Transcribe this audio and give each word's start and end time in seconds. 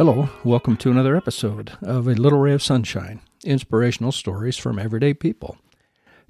Hello, 0.00 0.30
welcome 0.44 0.78
to 0.78 0.90
another 0.90 1.14
episode 1.14 1.72
of 1.82 2.08
A 2.08 2.12
Little 2.12 2.38
Ray 2.38 2.54
of 2.54 2.62
Sunshine 2.62 3.20
Inspirational 3.44 4.12
Stories 4.12 4.56
from 4.56 4.78
Everyday 4.78 5.12
People. 5.12 5.58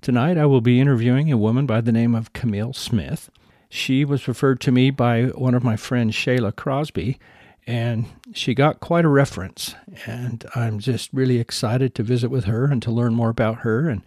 Tonight 0.00 0.36
I 0.36 0.46
will 0.46 0.60
be 0.60 0.80
interviewing 0.80 1.30
a 1.30 1.36
woman 1.36 1.66
by 1.66 1.80
the 1.80 1.92
name 1.92 2.16
of 2.16 2.32
Camille 2.32 2.72
Smith. 2.72 3.30
She 3.68 4.04
was 4.04 4.26
referred 4.26 4.60
to 4.62 4.72
me 4.72 4.90
by 4.90 5.26
one 5.26 5.54
of 5.54 5.62
my 5.62 5.76
friends, 5.76 6.16
Shayla 6.16 6.56
Crosby, 6.56 7.20
and 7.64 8.06
she 8.32 8.54
got 8.54 8.80
quite 8.80 9.04
a 9.04 9.08
reference. 9.08 9.76
And 10.04 10.44
I'm 10.56 10.80
just 10.80 11.08
really 11.12 11.38
excited 11.38 11.94
to 11.94 12.02
visit 12.02 12.28
with 12.28 12.46
her 12.46 12.64
and 12.64 12.82
to 12.82 12.90
learn 12.90 13.14
more 13.14 13.30
about 13.30 13.58
her 13.58 13.88
and 13.88 14.02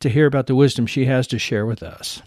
to 0.00 0.10
hear 0.10 0.26
about 0.26 0.46
the 0.46 0.54
wisdom 0.54 0.86
she 0.86 1.06
has 1.06 1.26
to 1.28 1.38
share 1.38 1.64
with 1.64 1.82
us. 1.82 2.20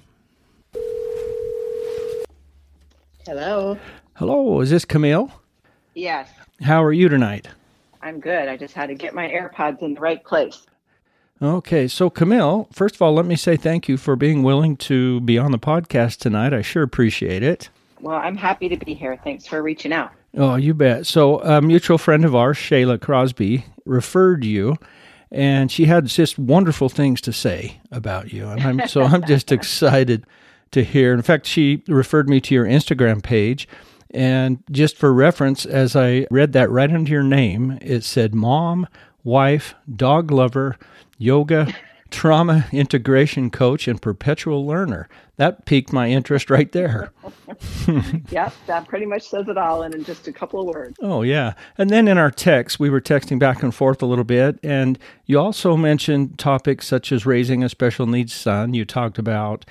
Hello. 3.28 3.78
Hello, 4.16 4.62
is 4.62 4.72
this 4.72 4.86
Camille? 4.86 5.32
Yes. 5.98 6.30
How 6.62 6.84
are 6.84 6.94
you 6.94 7.10
tonight? 7.10 7.48
I'm 8.04 8.20
good. 8.20 8.48
I 8.48 8.56
just 8.56 8.76
had 8.76 8.90
to 8.90 8.94
get 8.94 9.16
my 9.16 9.28
AirPods 9.28 9.82
in 9.82 9.96
the 9.96 10.00
right 10.00 10.24
place. 10.24 10.68
Okay, 11.42 11.88
so 11.88 12.12
Camille, 12.12 12.68
first 12.72 12.94
of 12.94 13.02
all, 13.02 13.16
let 13.16 13.26
me 13.26 13.36
say 13.36 13.58
thank 13.58 13.88
you 13.88 13.98
for 13.98 14.16
being 14.16 14.44
willing 14.44 14.78
to 14.78 15.20
be 15.22 15.40
on 15.40 15.52
the 15.52 15.58
podcast 15.58 16.20
tonight. 16.20 16.54
I 16.54 16.62
sure 16.62 16.84
appreciate 16.84 17.42
it. 17.42 17.70
Well, 18.00 18.16
I'm 18.16 18.38
happy 18.38 18.70
to 18.70 18.78
be 18.78 18.94
here. 18.94 19.20
Thanks 19.24 19.48
for 19.48 19.64
reaching 19.64 19.92
out. 19.92 20.12
Oh, 20.36 20.54
you 20.54 20.76
bet. 20.76 21.08
So, 21.08 21.40
a 21.42 21.64
mutual 21.64 21.98
friend 21.98 22.24
of 22.26 22.36
ours, 22.36 22.58
Shayla 22.58 23.02
Crosby, 23.02 23.66
referred 23.84 24.44
you, 24.44 24.78
and 25.32 25.72
she 25.72 25.86
had 25.86 26.06
just 26.06 26.38
wonderful 26.38 26.90
things 26.90 27.22
to 27.22 27.34
say 27.34 27.82
about 27.92 28.32
you. 28.32 28.48
And 28.48 28.62
I'm 28.62 28.88
so 28.88 29.02
I'm 29.02 29.26
just 29.26 29.52
excited 29.52 30.28
to 30.72 30.84
hear. 30.84 31.12
In 31.16 31.24
fact, 31.24 31.48
she 31.48 31.82
referred 31.88 32.30
me 32.30 32.40
to 32.42 32.54
your 32.54 32.66
Instagram 32.66 33.24
page 33.24 33.68
and 34.12 34.64
just 34.72 34.98
for 34.98 35.14
reference, 35.14 35.66
as 35.66 35.96
I 35.96 36.28
read 36.32 36.54
that 36.54 36.70
right 36.70 36.92
under 36.92 37.12
your 37.12 37.24
name, 37.24 37.78
it 37.82 38.04
said 38.04 38.34
mom, 38.34 38.88
wife, 39.24 39.76
dog 39.94 40.32
lover, 40.32 40.78
yoga, 41.18 41.74
trauma 42.10 42.66
integration 42.72 43.50
coach, 43.50 43.88
and 43.88 44.02
perpetual 44.02 44.66
learner. 44.66 45.10
That 45.36 45.66
piqued 45.66 45.94
my 45.94 46.10
interest 46.10 46.50
right 46.50 46.72
there. 46.72 47.12
yep, 48.30 48.54
that 48.66 48.88
pretty 48.88 49.06
much 49.06 49.28
says 49.28 49.48
it 49.48 49.58
all 49.58 49.84
in 49.84 50.04
just 50.04 50.28
a 50.28 50.34
couple 50.34 50.62
of 50.62 50.74
words. 50.74 50.98
Oh, 51.02 51.22
yeah. 51.22 51.54
And 51.78 51.90
then 51.90 52.08
in 52.08 52.18
our 52.18 52.32
text, 52.32 52.80
we 52.80 52.90
were 52.90 53.02
texting 53.02 53.38
back 53.38 53.62
and 53.62 53.76
forth 53.76 54.02
a 54.02 54.06
little 54.06 54.24
bit. 54.24 54.58
And 54.64 54.98
you 55.26 55.38
also 55.40 55.76
mentioned 55.76 56.40
topics 56.40 56.88
such 56.88 57.12
as 57.12 57.26
raising 57.26 57.64
a 57.64 57.70
special 57.70 58.08
needs 58.08 58.34
son. 58.34 58.74
You 58.74 58.86
talked 58.86 59.20
about 59.20 59.66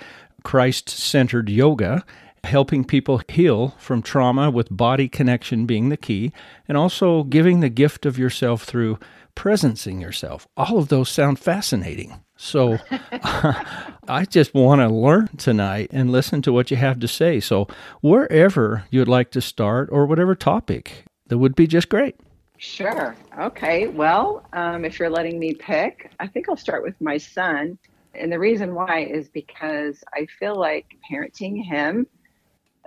Christ 0.45 0.89
centered 0.89 1.49
yoga 1.49 2.05
helping 2.45 2.85
people 2.85 3.21
heal 3.29 3.75
from 3.79 4.03
trauma 4.03 4.51
with 4.51 4.75
body 4.75 5.09
connection 5.09 5.67
being 5.67 5.89
the 5.89 5.97
key, 5.97 6.33
and 6.69 6.77
also 6.77 7.25
giving 7.25 7.61
the 7.61 7.69
gift 7.69 8.07
of 8.07 8.19
yourself 8.19 8.65
through 8.65 8.99
presencing 9.35 10.01
yourself. 10.01 10.49
All 10.57 10.79
of 10.79 10.89
those 10.89 11.09
sound 11.09 11.39
fascinating. 11.39 12.21
So 12.37 12.79
I 13.13 14.27
just 14.29 14.55
want 14.55 14.81
to 14.81 14.89
learn 14.89 15.29
tonight 15.37 15.91
and 15.93 16.11
listen 16.11 16.43
to 16.43 16.53
what 16.53 16.71
you 16.71 16.77
have 16.77 16.99
to 17.01 17.09
say. 17.09 17.41
So 17.41 17.69
wherever 18.01 18.85
you'd 18.91 19.09
like 19.09 19.31
to 19.33 19.41
start 19.41 19.89
or 19.93 20.07
whatever 20.07 20.35
topic, 20.35 21.05
that 21.29 21.39
would 21.39 21.55
be 21.55 21.67
just 21.67 21.89
great. 21.89 22.17
Sure. 22.59 23.15
Okay. 23.39 23.89
Well, 23.89 24.47
um, 24.53 24.85
if 24.85 24.99
you're 24.99 25.11
letting 25.11 25.39
me 25.39 25.55
pick, 25.55 26.11
I 26.19 26.27
think 26.27 26.49
I'll 26.49 26.57
start 26.57 26.83
with 26.83 26.99
my 27.01 27.19
son. 27.19 27.79
And 28.15 28.33
the 28.33 28.39
reason 28.39 28.75
why 28.75 29.01
is 29.01 29.29
because 29.29 30.03
I 30.15 30.27
feel 30.39 30.55
like 30.55 30.87
parenting 31.11 31.63
him 31.63 32.07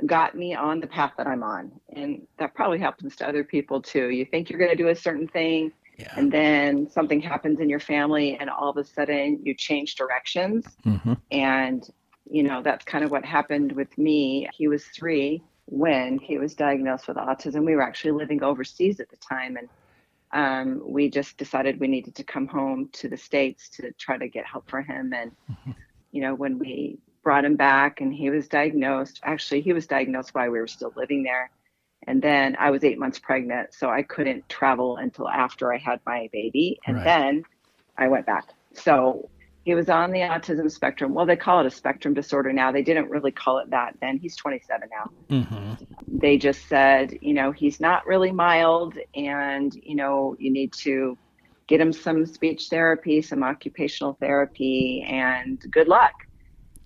got 0.06 0.36
me 0.36 0.56
on 0.56 0.80
the 0.80 0.88
path 0.88 1.14
that 1.18 1.28
I'm 1.28 1.44
on. 1.44 1.72
And 1.90 2.26
that 2.38 2.54
probably 2.54 2.80
happens 2.80 3.16
to 3.18 3.28
other 3.28 3.44
people 3.44 3.82
too. 3.82 4.10
You 4.10 4.26
think 4.26 4.50
you're 4.50 4.60
going 4.60 4.72
to 4.72 4.78
do 4.78 4.90
a 4.90 4.96
certain 4.96 5.28
thing, 5.28 5.72
yeah. 5.98 6.14
and 6.16 6.32
then 6.32 6.90
something 6.90 7.20
happens 7.20 7.60
in 7.60 7.70
your 7.70 7.80
family, 7.80 8.38
and 8.38 8.50
all 8.50 8.70
of 8.70 8.78
a 8.78 8.84
sudden 8.84 9.40
you 9.44 9.54
change 9.54 9.96
directions. 9.96 10.66
Mm-hmm. 10.86 11.14
And, 11.32 11.90
you 12.30 12.44
know, 12.44 12.62
that's 12.62 12.86
kind 12.86 13.04
of 13.04 13.12
what 13.12 13.26
happened 13.26 13.72
with 13.74 13.98
me. 13.98 14.48
He 14.54 14.68
was 14.68 14.86
three 14.86 15.44
when 15.66 16.18
he 16.18 16.38
was 16.38 16.56
diagnosed 16.56 17.08
with 17.08 17.18
autism. 17.18 17.66
We 17.66 17.76
were 17.76 17.82
actually 17.82 18.12
living 18.12 18.44
overseas 18.44 19.00
at 19.00 19.10
the 19.10 19.18
time. 19.18 19.58
And 19.58 19.70
um, 20.32 20.82
we 20.86 21.10
just 21.10 21.38
decided 21.38 21.80
we 21.80 21.88
needed 21.88 22.16
to 22.16 22.24
come 22.24 22.48
home 22.48 22.90
to 22.94 23.10
the 23.10 23.18
States 23.18 23.70
to 23.70 23.92
try 23.94 24.18
to 24.18 24.28
get 24.28 24.46
help 24.46 24.70
for 24.70 24.82
him. 24.82 25.14
And, 25.14 25.32
mm-hmm. 25.52 25.72
you 26.12 26.22
know, 26.22 26.34
when 26.36 26.58
we 26.58 27.00
brought 27.24 27.46
him 27.46 27.56
back 27.56 28.02
and 28.02 28.14
he 28.14 28.30
was 28.30 28.48
diagnosed. 28.48 29.20
Actually, 29.24 29.62
he 29.62 29.74
was 29.74 29.88
diagnosed 29.88 30.34
while 30.34 30.50
we 30.50 30.60
were 30.60 30.68
still 30.68 30.94
living 30.96 31.24
there. 31.24 31.52
And 32.08 32.22
then 32.22 32.56
I 32.58 32.72
was 32.72 32.84
eight 32.84 32.98
months 32.98 33.20
pregnant, 33.20 33.74
so 33.74 33.90
I 33.90 34.04
couldn't 34.04 34.48
travel 34.48 34.98
until 34.98 35.28
after 35.28 35.74
I 35.74 35.78
had 35.78 36.00
my 36.06 36.30
baby. 36.32 36.80
And 36.88 36.98
right. 36.98 37.04
then 37.04 37.44
I 37.98 38.08
went 38.08 38.26
back. 38.26 38.48
So 38.74 39.30
he 39.66 39.76
was 39.76 39.90
on 39.90 40.12
the 40.12 40.20
autism 40.20 40.72
spectrum. 40.72 41.14
Well, 41.14 41.26
they 41.26 41.36
call 41.36 41.60
it 41.60 41.66
a 41.66 41.72
spectrum 41.72 42.14
disorder 42.14 42.54
now. 42.54 42.72
They 42.72 42.82
didn't 42.82 43.10
really 43.10 43.32
call 43.32 43.60
it 43.60 43.70
that 43.72 43.96
then. 44.02 44.18
He's 44.18 44.36
27 44.36 44.90
now. 44.90 45.12
Mm-hmm. 45.30 46.18
They 46.18 46.38
just 46.38 46.68
said, 46.68 47.18
you 47.22 47.34
know, 47.34 47.52
he's 47.52 47.80
not 47.80 48.08
really 48.08 48.32
mild, 48.32 48.98
and, 49.14 49.74
you 49.76 49.96
know, 49.96 50.36
you 50.40 50.52
need 50.52 50.74
to 50.74 51.18
get 51.68 51.80
him 51.80 51.94
some 51.94 52.26
speech 52.26 52.68
therapy, 52.70 53.22
some 53.22 53.44
occupational 53.44 54.18
therapy, 54.20 55.06
and 55.08 55.64
good 55.70 55.88
luck. 55.88 56.14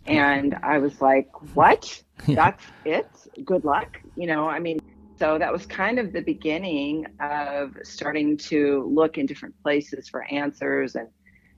And 0.06 0.56
I 0.64 0.80
was 0.80 1.02
like, 1.02 1.30
what? 1.56 2.02
That's 2.28 2.64
it? 2.86 3.08
Good 3.46 3.64
luck. 3.64 4.00
You 4.16 4.28
know, 4.28 4.48
I 4.48 4.60
mean, 4.60 4.80
so 5.18 5.38
that 5.38 5.52
was 5.52 5.66
kind 5.66 6.00
of 6.00 6.12
the 6.12 6.22
beginning 6.22 7.06
of 7.20 7.78
starting 7.84 8.38
to 8.38 8.90
look 8.92 9.18
in 9.18 9.26
different 9.26 9.62
places 9.62 10.10
for 10.10 10.24
answers 10.32 10.96
and 10.96 11.08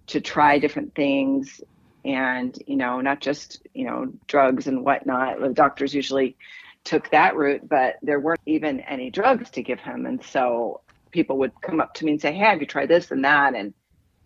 to 0.08 0.22
try 0.22 0.60
different 0.60 0.94
things 0.94 1.62
and 2.04 2.62
you 2.68 2.76
know 2.76 3.02
not 3.02 3.20
just 3.20 3.66
you 3.74 3.86
know 3.86 4.14
drugs 4.28 4.68
and 4.68 4.86
whatnot 4.86 5.40
the 5.40 5.50
doctors 5.50 5.94
usually 5.94 6.38
took 6.84 7.10
that 7.10 7.36
route 7.36 7.68
but 7.68 7.96
there 8.04 8.20
weren't 8.20 8.40
even 8.46 8.80
any 8.82 9.10
drugs 9.10 9.50
to 9.50 9.64
give 9.64 9.80
him 9.80 10.06
and 10.06 10.24
so 10.24 10.82
people 11.12 11.40
would 11.40 11.52
come 11.62 11.82
up 11.82 11.94
to 11.96 12.06
me 12.06 12.12
and 12.12 12.22
say 12.22 12.32
hey 12.32 12.46
have 12.46 12.62
you 12.62 12.68
tried 12.68 12.88
this 12.88 13.10
and 13.10 13.26
that 13.26 13.56
and 13.56 13.74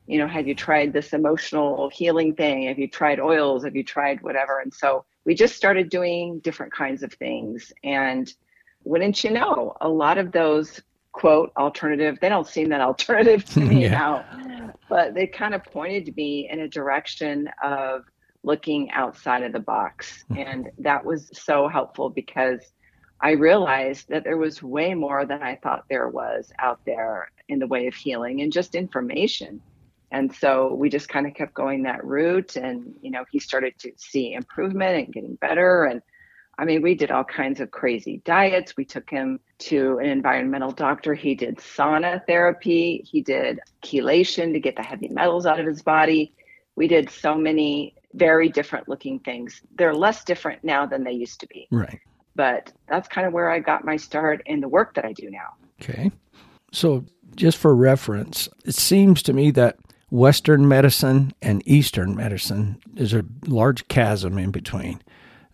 you 0.09 0.17
know, 0.17 0.27
have 0.27 0.47
you 0.47 0.55
tried 0.55 0.91
this 0.91 1.13
emotional 1.13 1.87
healing 1.93 2.33
thing? 2.33 2.63
Have 2.63 2.79
you 2.79 2.87
tried 2.87 3.19
oils? 3.19 3.63
Have 3.63 3.75
you 3.75 3.83
tried 3.83 4.23
whatever? 4.23 4.59
And 4.59 4.73
so 4.73 5.05
we 5.23 5.35
just 5.35 5.55
started 5.55 5.87
doing 5.89 6.39
different 6.39 6.73
kinds 6.73 7.03
of 7.03 7.13
things. 7.13 7.71
And 7.83 8.33
wouldn't 8.83 9.23
you 9.23 9.29
know, 9.29 9.75
a 9.81 9.87
lot 9.87 10.17
of 10.17 10.31
those 10.31 10.81
quote 11.11 11.51
alternative, 11.57 12.17
they 12.19 12.27
don't 12.27 12.47
seem 12.47 12.69
that 12.69 12.81
alternative 12.91 13.45
to 13.45 13.59
me 13.59 13.83
yeah. 13.83 13.91
now, 13.91 14.73
but 14.89 15.13
they 15.13 15.27
kind 15.27 15.53
of 15.53 15.63
pointed 15.63 16.17
me 16.17 16.49
in 16.51 16.61
a 16.61 16.67
direction 16.67 17.47
of 17.63 18.01
looking 18.41 18.89
outside 18.89 19.43
of 19.43 19.53
the 19.53 19.59
box. 19.59 20.23
Hmm. 20.29 20.37
And 20.39 20.69
that 20.79 21.05
was 21.05 21.29
so 21.33 21.67
helpful 21.67 22.09
because 22.09 22.61
I 23.21 23.31
realized 23.31 24.09
that 24.09 24.23
there 24.23 24.37
was 24.37 24.63
way 24.63 24.95
more 24.95 25.27
than 25.27 25.43
I 25.43 25.57
thought 25.57 25.85
there 25.87 26.09
was 26.09 26.51
out 26.57 26.79
there 26.87 27.29
in 27.47 27.59
the 27.59 27.67
way 27.67 27.85
of 27.85 27.93
healing 27.93 28.41
and 28.41 28.51
just 28.51 28.73
information 28.73 29.61
and 30.11 30.33
so 30.33 30.73
we 30.73 30.89
just 30.89 31.07
kind 31.09 31.27
of 31.27 31.33
kept 31.33 31.53
going 31.53 31.83
that 31.83 32.03
route 32.03 32.55
and 32.55 32.93
you 33.01 33.11
know 33.11 33.25
he 33.31 33.39
started 33.39 33.77
to 33.79 33.91
see 33.97 34.33
improvement 34.33 35.05
and 35.05 35.13
getting 35.13 35.35
better. 35.35 35.85
And 35.85 36.01
i 36.57 36.65
mean 36.65 36.81
we 36.81 36.95
did 36.95 37.11
all 37.11 37.23
kinds 37.23 37.59
of 37.59 37.71
crazy 37.71 38.21
diets. 38.25 38.75
We 38.75 38.85
took 38.85 39.09
him 39.09 39.39
to 39.59 39.99
an 39.99 40.07
environmental 40.07 40.71
doctor. 40.71 41.13
He 41.13 41.35
did 41.35 41.57
sauna 41.57 42.25
therapy. 42.25 43.05
He 43.09 43.21
did 43.21 43.59
chelation 43.83 44.53
to 44.53 44.59
get 44.59 44.75
the 44.75 44.83
heavy 44.83 45.09
metals 45.09 45.45
out 45.45 45.59
of 45.59 45.65
his 45.65 45.81
body. 45.81 46.33
We 46.75 46.87
did 46.87 47.09
so 47.09 47.35
many 47.35 47.95
very 48.13 48.49
different 48.49 48.89
looking 48.89 49.19
things. 49.19 49.61
They're 49.77 49.93
less 49.93 50.23
different 50.23 50.63
now 50.63 50.85
than 50.85 51.03
they 51.03 51.11
used 51.11 51.39
to 51.41 51.47
be. 51.47 51.67
Right. 51.69 51.99
But 52.35 52.71
that's 52.87 53.07
kind 53.07 53.27
of 53.27 53.33
where 53.33 53.51
i 53.51 53.59
got 53.59 53.85
my 53.85 53.97
start 53.97 54.41
in 54.45 54.61
the 54.61 54.67
work 54.67 54.95
that 54.95 55.05
i 55.05 55.13
do 55.13 55.29
now. 55.29 55.53
Okay. 55.81 56.11
So 56.71 57.05
just 57.35 57.57
for 57.57 57.75
reference 57.75 58.49
it 58.65 58.73
seems 58.73 59.21
to 59.23 59.33
me 59.33 59.51
that 59.51 59.77
Western 60.11 60.67
medicine 60.67 61.33
and 61.41 61.61
Eastern 61.67 62.15
medicine. 62.15 62.79
There's 62.93 63.13
a 63.13 63.25
large 63.47 63.87
chasm 63.87 64.37
in 64.37 64.51
between 64.51 65.01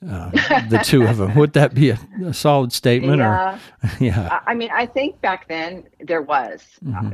uh, 0.09 0.29
the 0.69 0.81
two 0.83 1.03
of 1.03 1.17
them. 1.17 1.35
Would 1.35 1.53
that 1.53 1.73
be 1.73 1.89
a, 1.89 1.99
a 2.25 2.33
solid 2.33 2.71
statement? 2.71 3.19
Yeah. 3.19 3.59
Or, 3.83 3.89
yeah. 3.99 4.39
I 4.47 4.53
mean, 4.53 4.69
I 4.73 4.85
think 4.85 5.21
back 5.21 5.47
then 5.47 5.83
there 5.99 6.21
was. 6.21 6.63
Mm-hmm. 6.83 7.07
Uh, 7.07 7.11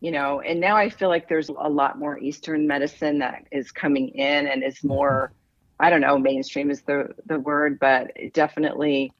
you 0.00 0.10
know, 0.10 0.42
and 0.42 0.60
now 0.60 0.76
I 0.76 0.90
feel 0.90 1.08
like 1.08 1.30
there's 1.30 1.48
a 1.48 1.52
lot 1.52 1.98
more 1.98 2.18
Eastern 2.18 2.66
medicine 2.66 3.20
that 3.20 3.46
is 3.50 3.72
coming 3.72 4.10
in 4.10 4.46
and 4.46 4.62
is 4.62 4.84
more, 4.84 5.32
mm-hmm. 5.32 5.86
I 5.86 5.88
don't 5.88 6.02
know, 6.02 6.18
mainstream 6.18 6.70
is 6.70 6.82
the 6.82 7.14
the 7.24 7.38
word, 7.38 7.78
but 7.78 8.12
definitely 8.34 9.12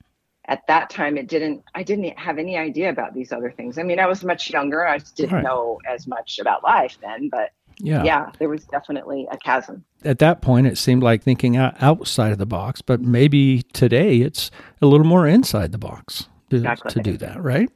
at 0.47 0.67
that 0.67 0.91
time 0.91 1.17
it 1.17 1.27
didn't 1.27 1.63
i 1.75 1.83
didn't 1.83 2.19
have 2.19 2.39
any 2.39 2.57
idea 2.57 2.91
about 2.91 3.15
these 3.15 3.33
other 3.33 3.51
things 3.51 3.79
i 3.79 3.83
mean 3.83 3.99
i 3.99 4.07
was 4.07 4.23
much 4.25 4.51
younger 4.51 4.87
i 4.87 4.99
just 4.99 5.17
didn't 5.17 5.37
right. 5.37 5.45
know 5.45 5.81
as 5.89 6.07
much 6.07 6.39
about 6.39 6.63
life 6.63 6.99
then 7.01 7.29
but 7.31 7.51
yeah. 7.79 8.05
Yeah, 8.05 8.31
there 8.39 8.49
was 8.49 8.65
definitely 8.65 9.27
a 9.31 9.37
chasm. 9.37 9.85
At 10.05 10.19
that 10.21 10.41
point, 10.43 10.67
it 10.67 10.79
seemed 10.79 11.03
like 11.03 11.23
thinking 11.23 11.57
outside 11.57 12.33
of 12.33 12.39
the 12.39 12.47
box, 12.47 12.83
but 12.83 13.01
maybe 13.01 13.63
today 13.73 14.19
it's 14.19 14.51
a 14.81 14.87
little 14.87 15.07
more 15.07 15.27
inside 15.27 15.73
the 15.73 15.79
box 15.79 16.29
to, 16.51 16.57
exactly. 16.57 16.93
to 16.93 17.01
do 17.01 17.17
that, 17.19 17.43
right? 17.43 17.71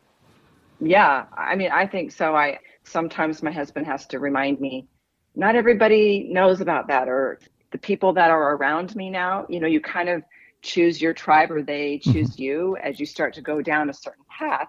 Yeah, 0.80 1.24
I 1.36 1.56
mean, 1.56 1.70
I 1.72 1.86
think 1.86 2.12
so. 2.12 2.36
I 2.36 2.58
sometimes 2.84 3.42
my 3.42 3.50
husband 3.50 3.86
has 3.86 4.06
to 4.06 4.18
remind 4.18 4.60
me, 4.60 4.86
not 5.34 5.56
everybody 5.56 6.28
knows 6.30 6.60
about 6.60 6.86
that, 6.88 7.08
or 7.08 7.40
the 7.72 7.78
people 7.78 8.12
that 8.14 8.30
are 8.30 8.54
around 8.56 8.94
me 8.94 9.10
now. 9.10 9.46
You 9.48 9.60
know, 9.60 9.66
you 9.66 9.80
kind 9.80 10.08
of 10.08 10.22
choose 10.62 11.00
your 11.02 11.12
tribe, 11.12 11.50
or 11.50 11.62
they 11.62 11.96
mm-hmm. 11.96 12.12
choose 12.12 12.30
mm-hmm. 12.30 12.42
you 12.42 12.76
as 12.82 13.00
you 13.00 13.06
start 13.06 13.34
to 13.34 13.42
go 13.42 13.60
down 13.60 13.90
a 13.90 13.94
certain 13.94 14.24
path. 14.28 14.68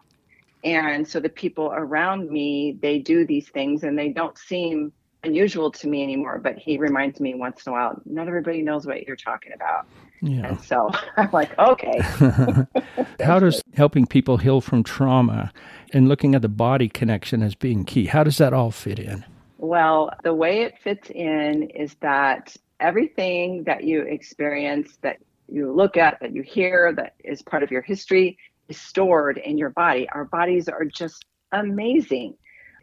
And 0.63 1.07
so 1.07 1.19
the 1.19 1.29
people 1.29 1.71
around 1.73 2.29
me, 2.29 2.77
they 2.81 2.99
do 2.99 3.25
these 3.25 3.49
things, 3.49 3.83
and 3.83 3.97
they 3.97 4.09
don't 4.09 4.37
seem 4.37 4.91
unusual 5.23 5.71
to 5.71 5.87
me 5.87 6.03
anymore. 6.03 6.39
But 6.39 6.57
he 6.57 6.77
reminds 6.77 7.19
me 7.19 7.35
once 7.35 7.65
in 7.65 7.71
a 7.71 7.73
while, 7.73 8.01
not 8.05 8.27
everybody 8.27 8.61
knows 8.61 8.85
what 8.85 9.05
you're 9.05 9.15
talking 9.15 9.53
about. 9.53 9.87
Yeah. 10.21 10.47
And 10.47 10.61
so 10.61 10.89
I'm 11.17 11.29
like, 11.31 11.57
okay. 11.57 11.99
how 13.23 13.39
does 13.39 13.61
helping 13.73 14.05
people 14.05 14.37
heal 14.37 14.61
from 14.61 14.83
trauma 14.83 15.51
and 15.93 16.07
looking 16.07 16.35
at 16.35 16.41
the 16.41 16.49
body 16.49 16.89
connection 16.89 17.41
as 17.41 17.55
being 17.55 17.85
key, 17.85 18.05
how 18.05 18.23
does 18.23 18.37
that 18.37 18.53
all 18.53 18.71
fit 18.71 18.99
in? 18.99 19.25
Well, 19.57 20.11
the 20.23 20.33
way 20.33 20.61
it 20.61 20.77
fits 20.81 21.09
in 21.09 21.63
is 21.69 21.95
that 22.01 22.55
everything 22.79 23.63
that 23.65 23.83
you 23.83 24.01
experience, 24.01 24.97
that 25.01 25.17
you 25.47 25.73
look 25.73 25.97
at, 25.97 26.19
that 26.21 26.33
you 26.33 26.41
hear, 26.43 26.93
that 26.93 27.15
is 27.23 27.41
part 27.41 27.63
of 27.63 27.71
your 27.71 27.81
history, 27.81 28.37
is 28.69 28.79
stored 28.79 29.37
in 29.37 29.57
your 29.57 29.71
body. 29.71 30.07
Our 30.09 30.25
bodies 30.25 30.69
are 30.69 30.85
just 30.85 31.25
amazing. 31.51 32.35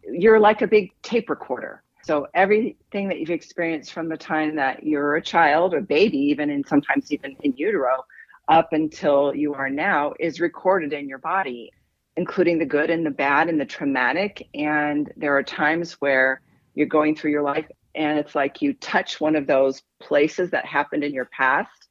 You're 0.05 0.41
like 0.41 0.63
a 0.63 0.67
big 0.67 0.91
tape 1.03 1.31
recorder. 1.31 1.83
So 2.07 2.29
everything 2.35 3.09
that 3.09 3.19
you've 3.19 3.31
experienced 3.31 3.93
from 3.93 4.09
the 4.09 4.17
time 4.17 4.55
that 4.55 4.85
you're 4.85 5.17
a 5.17 5.21
child 5.23 5.75
or 5.75 5.81
baby, 5.81 6.19
even 6.19 6.51
and 6.51 6.65
sometimes 6.65 7.11
even 7.11 7.35
in 7.41 7.53
utero, 7.57 8.05
up 8.47 8.73
until 8.73 9.35
you 9.35 9.55
are 9.55 9.69
now, 9.69 10.15
is 10.21 10.39
recorded 10.41 10.93
in 10.93 11.09
your 11.09 11.19
body, 11.19 11.73
including 12.17 12.61
the 12.61 12.65
good 12.65 12.91
and 12.91 13.05
the 13.05 13.11
bad 13.11 13.49
and 13.49 13.61
the 13.61 13.65
traumatic. 13.65 14.47
And 14.55 15.13
there 15.17 15.37
are 15.37 15.43
times 15.43 15.95
where 15.95 16.43
you're 16.77 16.87
going 16.87 17.17
through 17.17 17.33
your 17.33 17.43
life 17.43 17.67
and 17.97 18.21
it's 18.21 18.37
like 18.37 18.63
you 18.63 18.73
touch 18.75 19.21
one 19.21 19.35
of 19.35 19.49
those 19.49 19.83
places 19.99 20.53
that 20.53 20.65
happened 20.65 21.03
in 21.03 21.13
your 21.13 21.25
past, 21.25 21.89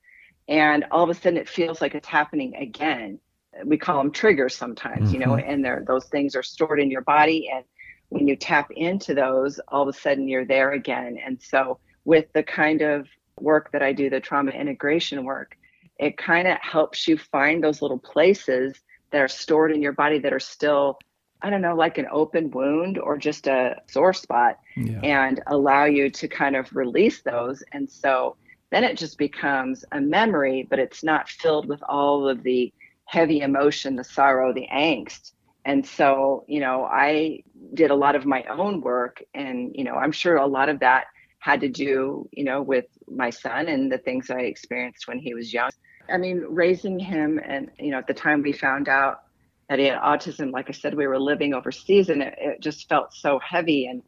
and 0.48 0.86
all 0.92 1.04
of 1.04 1.10
a 1.10 1.14
sudden 1.14 1.36
it 1.36 1.50
feels 1.50 1.82
like 1.82 1.94
it's 1.94 2.08
happening 2.08 2.56
again. 2.56 3.20
We 3.66 3.78
call 3.78 3.98
them 3.98 4.12
triggers 4.12 4.56
sometimes, 4.56 5.10
mm-hmm. 5.10 5.14
you 5.14 5.20
know, 5.20 5.34
mm-hmm. 5.34 5.66
and 5.66 5.86
those 5.86 6.06
things 6.06 6.38
are 6.38 6.44
stored 6.44 6.80
in 6.80 6.90
your 6.90 7.02
body 7.02 7.50
and 7.54 7.66
when 8.10 8.28
you 8.28 8.36
tap 8.36 8.72
into 8.72 9.14
those, 9.14 9.60
all 9.68 9.84
of 9.84 9.88
a 9.88 9.98
sudden 9.98 10.28
you're 10.28 10.46
there 10.46 10.74
again. 10.74 11.18
And 11.24 11.42
so, 11.42 11.80
with 12.06 12.32
the 12.34 12.44
kind 12.44 12.82
of 12.82 13.08
work 13.40 13.72
that 13.72 13.82
I 13.82 13.94
do, 13.94 14.10
the 14.10 14.20
trauma 14.20 14.52
integration 14.52 15.24
work, 15.26 15.58
it 15.98 16.18
kind 16.18 16.48
of 16.48 16.58
helps 16.62 17.08
you 17.08 17.18
find 17.18 17.64
those 17.64 17.82
little 17.82 17.98
places 17.98 18.80
that 19.12 19.22
are 19.22 19.28
stored 19.28 19.72
in 19.72 19.82
your 19.82 19.94
body 19.94 20.20
that 20.20 20.34
are 20.34 20.40
still, 20.40 21.00
I 21.42 21.50
don't 21.50 21.62
know, 21.62 21.76
like 21.76 21.98
an 21.98 22.08
open 22.12 22.52
wound 22.52 22.98
or 22.98 23.18
just 23.18 23.48
a 23.48 23.82
sore 23.88 24.14
spot, 24.14 24.60
yeah. 24.76 25.00
and 25.02 25.42
allow 25.48 25.86
you 25.86 26.10
to 26.12 26.28
kind 26.28 26.56
of 26.56 26.74
release 26.76 27.22
those. 27.22 27.64
And 27.72 27.90
so, 27.90 28.36
then 28.72 28.84
it 28.84 28.98
just 28.98 29.18
becomes 29.18 29.86
a 29.92 30.02
memory, 30.02 30.68
but 30.70 30.80
it's 30.80 31.04
not 31.04 31.30
filled 31.30 31.68
with 31.68 31.82
all 31.88 32.28
of 32.28 32.44
the 32.44 32.74
heavy 33.06 33.42
emotion, 33.42 33.96
the 33.96 34.04
sorrow, 34.04 34.54
the 34.54 34.68
angst 34.74 35.34
and 35.66 35.86
so, 35.86 36.46
you 36.48 36.60
know, 36.60 36.86
I 36.86 37.44
did 37.74 37.90
a 37.90 37.96
lot 37.96 38.16
of 38.16 38.26
my 38.26 38.44
own 38.44 38.82
work. 38.82 39.24
And, 39.34 39.76
you 39.76 39.84
know, 39.84 39.96
I'm 39.96 40.12
sure 40.12 40.36
a 40.38 40.46
lot 40.46 40.70
of 40.70 40.80
that 40.82 41.06
had 41.40 41.62
to 41.62 41.70
do, 41.70 42.30
you 42.32 42.44
know, 42.44 42.62
with 42.62 42.86
my 43.10 43.32
son 43.32 43.68
and 43.68 43.92
the 43.92 43.98
things 43.98 44.30
I 44.30 44.42
experienced 44.42 45.08
when 45.08 45.18
he 45.18 45.34
was 45.34 45.52
young. 45.52 45.72
I 46.08 46.18
mean, 46.18 46.46
raising 46.48 47.00
him, 47.00 47.40
and, 47.44 47.72
you 47.80 47.90
know, 47.90 47.98
at 47.98 48.06
the 48.06 48.14
time 48.14 48.44
we 48.44 48.54
found 48.54 48.88
out 48.88 49.22
that 49.68 49.80
he 49.80 49.86
had 49.86 50.00
autism, 50.00 50.52
like 50.52 50.70
I 50.70 50.72
said, 50.72 50.94
we 50.94 51.08
were 51.08 51.20
living 51.20 51.56
overseas 51.56 52.10
and 52.10 52.22
it, 52.22 52.36
it 52.38 52.62
just 52.62 52.88
felt 52.88 53.16
so 53.16 53.40
heavy 53.40 53.88
and 53.88 54.04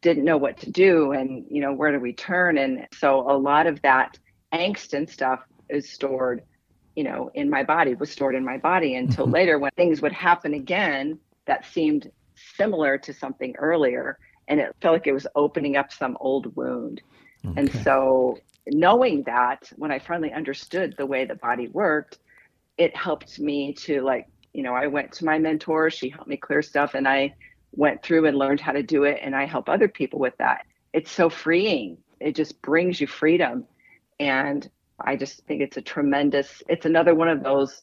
didn't 0.00 0.24
know 0.24 0.38
what 0.38 0.56
to 0.60 0.70
do. 0.70 1.12
And, 1.12 1.44
you 1.50 1.60
know, 1.60 1.74
where 1.74 1.92
do 1.92 2.00
we 2.00 2.14
turn? 2.14 2.56
And 2.56 2.86
so 2.94 3.30
a 3.30 3.36
lot 3.36 3.66
of 3.66 3.82
that 3.82 4.18
angst 4.52 4.94
and 4.94 5.08
stuff 5.08 5.40
is 5.68 5.90
stored 5.90 6.42
you 6.96 7.04
know, 7.04 7.30
in 7.34 7.48
my 7.48 7.62
body, 7.62 7.94
was 7.94 8.10
stored 8.10 8.34
in 8.34 8.44
my 8.44 8.58
body 8.58 8.96
until 8.96 9.24
mm-hmm. 9.24 9.34
later 9.34 9.58
when 9.58 9.70
things 9.76 10.02
would 10.02 10.12
happen 10.12 10.54
again 10.54 11.18
that 11.46 11.64
seemed 11.66 12.10
similar 12.56 12.98
to 12.98 13.12
something 13.12 13.54
earlier. 13.58 14.18
And 14.48 14.60
it 14.60 14.74
felt 14.80 14.94
like 14.94 15.06
it 15.06 15.12
was 15.12 15.26
opening 15.34 15.76
up 15.76 15.92
some 15.92 16.16
old 16.20 16.54
wound. 16.56 17.00
Okay. 17.44 17.60
And 17.60 17.72
so, 17.82 18.38
knowing 18.66 19.22
that, 19.24 19.72
when 19.76 19.90
I 19.90 19.98
finally 19.98 20.32
understood 20.32 20.94
the 20.96 21.06
way 21.06 21.24
the 21.24 21.34
body 21.34 21.68
worked, 21.68 22.18
it 22.76 22.94
helped 22.96 23.38
me 23.38 23.72
to, 23.74 24.02
like, 24.02 24.28
you 24.52 24.62
know, 24.62 24.74
I 24.74 24.86
went 24.86 25.12
to 25.12 25.24
my 25.24 25.38
mentor, 25.38 25.90
she 25.90 26.08
helped 26.08 26.28
me 26.28 26.36
clear 26.36 26.62
stuff, 26.62 26.94
and 26.94 27.08
I 27.08 27.34
went 27.72 28.02
through 28.02 28.26
and 28.26 28.36
learned 28.36 28.60
how 28.60 28.72
to 28.72 28.82
do 28.82 29.04
it. 29.04 29.20
And 29.22 29.34
I 29.34 29.46
help 29.46 29.68
other 29.68 29.88
people 29.88 30.18
with 30.18 30.36
that. 30.38 30.66
It's 30.92 31.10
so 31.10 31.30
freeing. 31.30 31.96
It 32.20 32.36
just 32.36 32.60
brings 32.62 33.00
you 33.00 33.06
freedom. 33.06 33.64
And 34.20 34.68
I 35.04 35.16
just 35.16 35.44
think 35.46 35.60
it's 35.60 35.76
a 35.76 35.82
tremendous, 35.82 36.62
it's 36.68 36.86
another 36.86 37.14
one 37.14 37.28
of 37.28 37.42
those, 37.42 37.82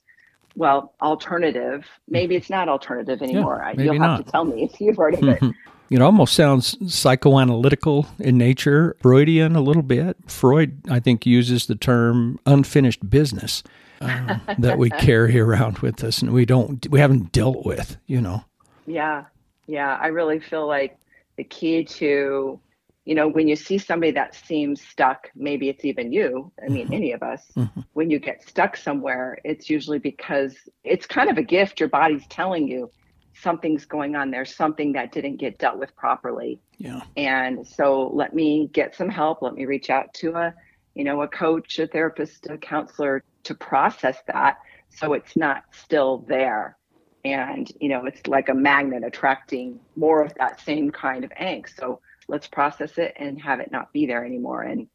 well, 0.56 0.94
alternative. 1.02 1.86
Maybe 2.08 2.36
it's 2.36 2.50
not 2.50 2.70
alternative 2.70 3.22
anymore. 3.22 3.62
Yeah, 3.76 3.84
You'll 3.84 4.02
have 4.02 4.26
to 4.26 4.32
tell 4.32 4.46
me 4.46 4.64
if 4.64 4.80
you've 4.80 4.98
heard 4.98 5.16
of 5.16 5.24
it. 5.24 5.44
It 5.90 6.02
almost 6.02 6.36
sounds 6.36 6.76
psychoanalytical 6.76 8.08
in 8.20 8.38
nature, 8.38 8.96
Freudian 9.02 9.56
a 9.56 9.62
little 9.62 9.82
bit. 9.82 10.18
Freud, 10.28 10.80
I 10.90 11.00
think, 11.00 11.26
uses 11.26 11.66
the 11.66 11.76
term 11.76 12.40
unfinished 12.46 13.10
business 13.10 13.64
uh, 14.02 14.38
that 14.60 14.78
we 14.78 14.92
carry 14.92 15.40
around 15.40 15.80
with 15.80 16.04
us 16.04 16.22
and 16.22 16.32
we 16.32 16.46
don't, 16.46 16.88
we 16.90 17.00
haven't 17.00 17.32
dealt 17.32 17.66
with, 17.66 17.98
you 18.06 18.22
know. 18.22 18.44
Yeah. 18.86 19.26
Yeah. 19.66 19.98
I 20.00 20.08
really 20.08 20.40
feel 20.40 20.68
like 20.68 21.00
the 21.38 21.44
key 21.44 21.84
to 21.86 22.60
you 23.10 23.16
know, 23.16 23.28
when 23.28 23.48
you 23.48 23.56
see 23.56 23.80
somebody 23.80 24.12
that 24.12 24.36
seems 24.36 24.84
stuck, 24.84 25.32
maybe 25.36 25.68
it's 25.68 25.84
even 25.84 26.12
you, 26.12 26.52
I 26.64 26.70
mean, 26.70 26.84
mm-hmm. 26.84 26.94
any 26.94 27.12
of 27.12 27.24
us, 27.24 27.44
mm-hmm. 27.58 27.80
when 27.94 28.12
you 28.12 28.20
get 28.20 28.48
stuck 28.48 28.78
somewhere, 28.78 29.40
it's 29.44 29.68
usually 29.68 29.98
because 29.98 30.56
it's 30.84 31.08
kind 31.08 31.28
of 31.28 31.40
a 31.40 31.42
gift. 31.42 31.80
Your 31.80 31.90
body's 31.90 32.28
telling 32.28 32.68
you 32.68 32.92
something's 33.34 33.84
going 33.84 34.16
on 34.16 34.30
there, 34.30 34.46
something 34.46 34.92
that 34.92 35.12
didn't 35.12 35.38
get 35.38 35.58
dealt 35.58 35.80
with 35.80 35.96
properly. 35.96 36.62
Yeah. 36.78 37.02
And 37.18 37.66
so 37.66 38.12
let 38.14 38.36
me 38.36 38.70
get 38.74 38.94
some 38.96 39.10
help. 39.10 39.42
Let 39.42 39.56
me 39.56 39.66
reach 39.66 39.90
out 39.90 40.14
to 40.22 40.36
a, 40.36 40.54
you 40.94 41.04
know, 41.04 41.24
a 41.24 41.28
coach, 41.28 41.80
a 41.80 41.88
therapist, 41.88 42.46
a 42.48 42.60
counselor 42.60 43.24
to 43.42 43.56
process 43.56 44.18
that 44.28 44.60
so 44.90 45.14
it's 45.14 45.36
not 45.36 45.64
still 45.72 46.24
there. 46.28 46.78
And, 47.26 47.72
you 47.82 47.90
know, 47.90 48.06
it's 48.06 48.28
like 48.28 48.50
a 48.50 48.54
magnet 48.54 49.04
attracting 49.04 49.80
more 49.96 50.24
of 50.24 50.32
that 50.36 50.62
same 50.62 50.92
kind 50.92 51.24
of 51.24 51.32
angst. 51.32 51.76
So 51.76 52.02
let's 52.30 52.48
process 52.48 52.98
it 52.98 53.14
and 53.18 53.42
have 53.42 53.60
it 53.60 53.72
not 53.72 53.92
be 53.92 54.06
there 54.06 54.24
anymore. 54.26 54.62
And 54.62 54.88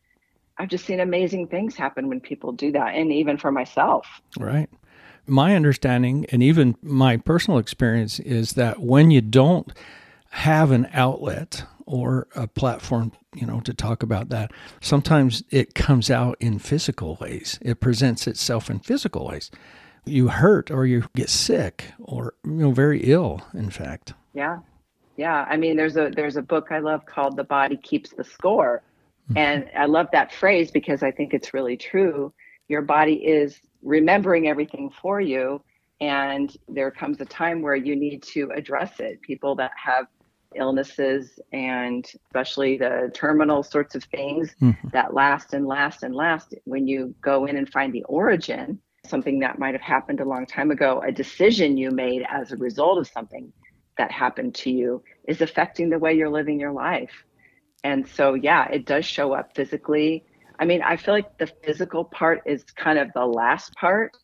i've 0.57 0.69
just 0.69 0.85
seen 0.85 1.01
amazing 1.01 1.49
things 1.49 1.75
happen 1.75 2.09
when 2.09 2.21
people 2.21 2.53
do 2.53 2.71
that 2.73 2.95
and 2.95 3.13
even 3.13 3.37
for 3.37 3.51
myself. 3.51 4.07
Right. 4.39 4.71
My 5.27 5.57
understanding 5.57 6.27
and 6.31 6.43
even 6.43 6.77
my 6.83 7.17
personal 7.17 7.59
experience 7.59 8.21
is 8.21 8.53
that 8.53 8.81
when 8.81 9.11
you 9.11 9.21
don't 9.21 9.73
have 10.31 10.71
an 10.71 10.89
outlet 10.93 11.65
or 11.87 12.27
a 12.35 12.47
platform 12.47 13.13
you 13.35 13.47
know 13.47 13.61
to 13.61 13.75
talk 13.75 14.03
about 14.03 14.31
that 14.31 14.51
sometimes 14.81 15.43
it 15.51 15.75
comes 15.75 16.11
out 16.11 16.37
in 16.41 16.59
physical 16.59 17.17
ways. 17.21 17.59
It 17.61 17.81
presents 17.81 18.27
itself 18.27 18.71
in 18.71 18.79
physical 18.79 19.27
ways. 19.27 19.51
You 20.05 20.29
hurt 20.29 20.71
or 20.71 20.87
you 20.87 21.05
get 21.17 21.31
sick 21.31 21.87
or 21.99 22.35
you 22.45 22.53
know 22.53 22.71
very 22.71 23.01
ill 23.01 23.43
in 23.55 23.71
fact. 23.71 24.13
Yeah 24.35 24.59
yeah 25.17 25.47
i 25.49 25.57
mean 25.57 25.77
there's 25.77 25.97
a 25.97 26.11
there's 26.15 26.37
a 26.37 26.43
book 26.43 26.69
i 26.71 26.79
love 26.79 27.05
called 27.07 27.37
the 27.37 27.45
body 27.45 27.77
keeps 27.77 28.11
the 28.11 28.25
score 28.25 28.83
mm-hmm. 29.31 29.39
and 29.39 29.71
i 29.77 29.87
love 29.87 30.07
that 30.13 30.33
phrase 30.33 30.71
because 30.71 31.03
i 31.03 31.11
think 31.11 31.35
it's 31.35 31.55
really 31.55 31.77
true 31.77 32.33
your 32.69 32.83
body 32.83 33.15
is 33.15 33.61
remembering 33.83 34.49
everything 34.49 34.91
for 35.01 35.21
you 35.21 35.63
and 36.01 36.57
there 36.69 36.91
comes 36.91 37.21
a 37.21 37.25
time 37.25 37.63
where 37.63 37.77
you 37.77 37.95
need 37.95 38.23
to 38.23 38.51
address 38.55 39.01
it 39.01 39.21
people 39.23 39.55
that 39.55 39.71
have 39.77 40.07
illnesses 40.57 41.39
and 41.53 42.13
especially 42.27 42.77
the 42.79 43.11
terminal 43.13 43.63
sorts 43.63 43.95
of 43.95 44.05
things 44.05 44.55
mm-hmm. 44.61 44.89
that 44.89 45.13
last 45.13 45.53
and 45.53 45.67
last 45.67 46.03
and 46.03 46.15
last 46.15 46.55
when 46.65 46.87
you 46.87 47.15
go 47.21 47.47
in 47.47 47.57
and 47.57 47.69
find 47.69 47.93
the 47.93 48.05
origin 48.05 48.79
something 49.07 49.41
that 49.41 49.59
might 49.59 49.75
have 49.75 49.83
happened 49.83 50.21
a 50.21 50.25
long 50.25 50.47
time 50.47 50.71
ago 50.71 51.03
a 51.07 51.13
decision 51.13 51.77
you 51.77 51.91
made 51.91 52.25
as 52.31 52.53
a 52.53 52.57
result 52.57 52.99
of 52.99 53.07
something 53.07 53.53
that 53.99 54.11
happened 54.11 54.55
to 54.57 54.71
you 54.71 55.03
is 55.27 55.41
affecting 55.41 55.91
the 55.91 55.99
way 55.99 56.15
you're 56.15 56.31
living 56.31 56.61
your 56.61 56.73
life. 56.73 57.25
And 57.83 58.09
so, 58.09 58.35
yeah, 58.35 58.67
it 58.69 58.87
does 58.87 59.05
show 59.05 59.33
up 59.35 59.55
physically. 59.55 60.25
I 60.59 60.65
mean, 60.65 60.83
I 60.83 60.97
feel 60.97 61.15
like 61.15 61.39
the 61.39 61.51
physical 61.63 62.05
part 62.05 62.43
is 62.47 62.65
kind 62.77 62.99
of 62.99 63.13
the 63.13 63.27
last 63.27 63.75
part. 63.75 64.17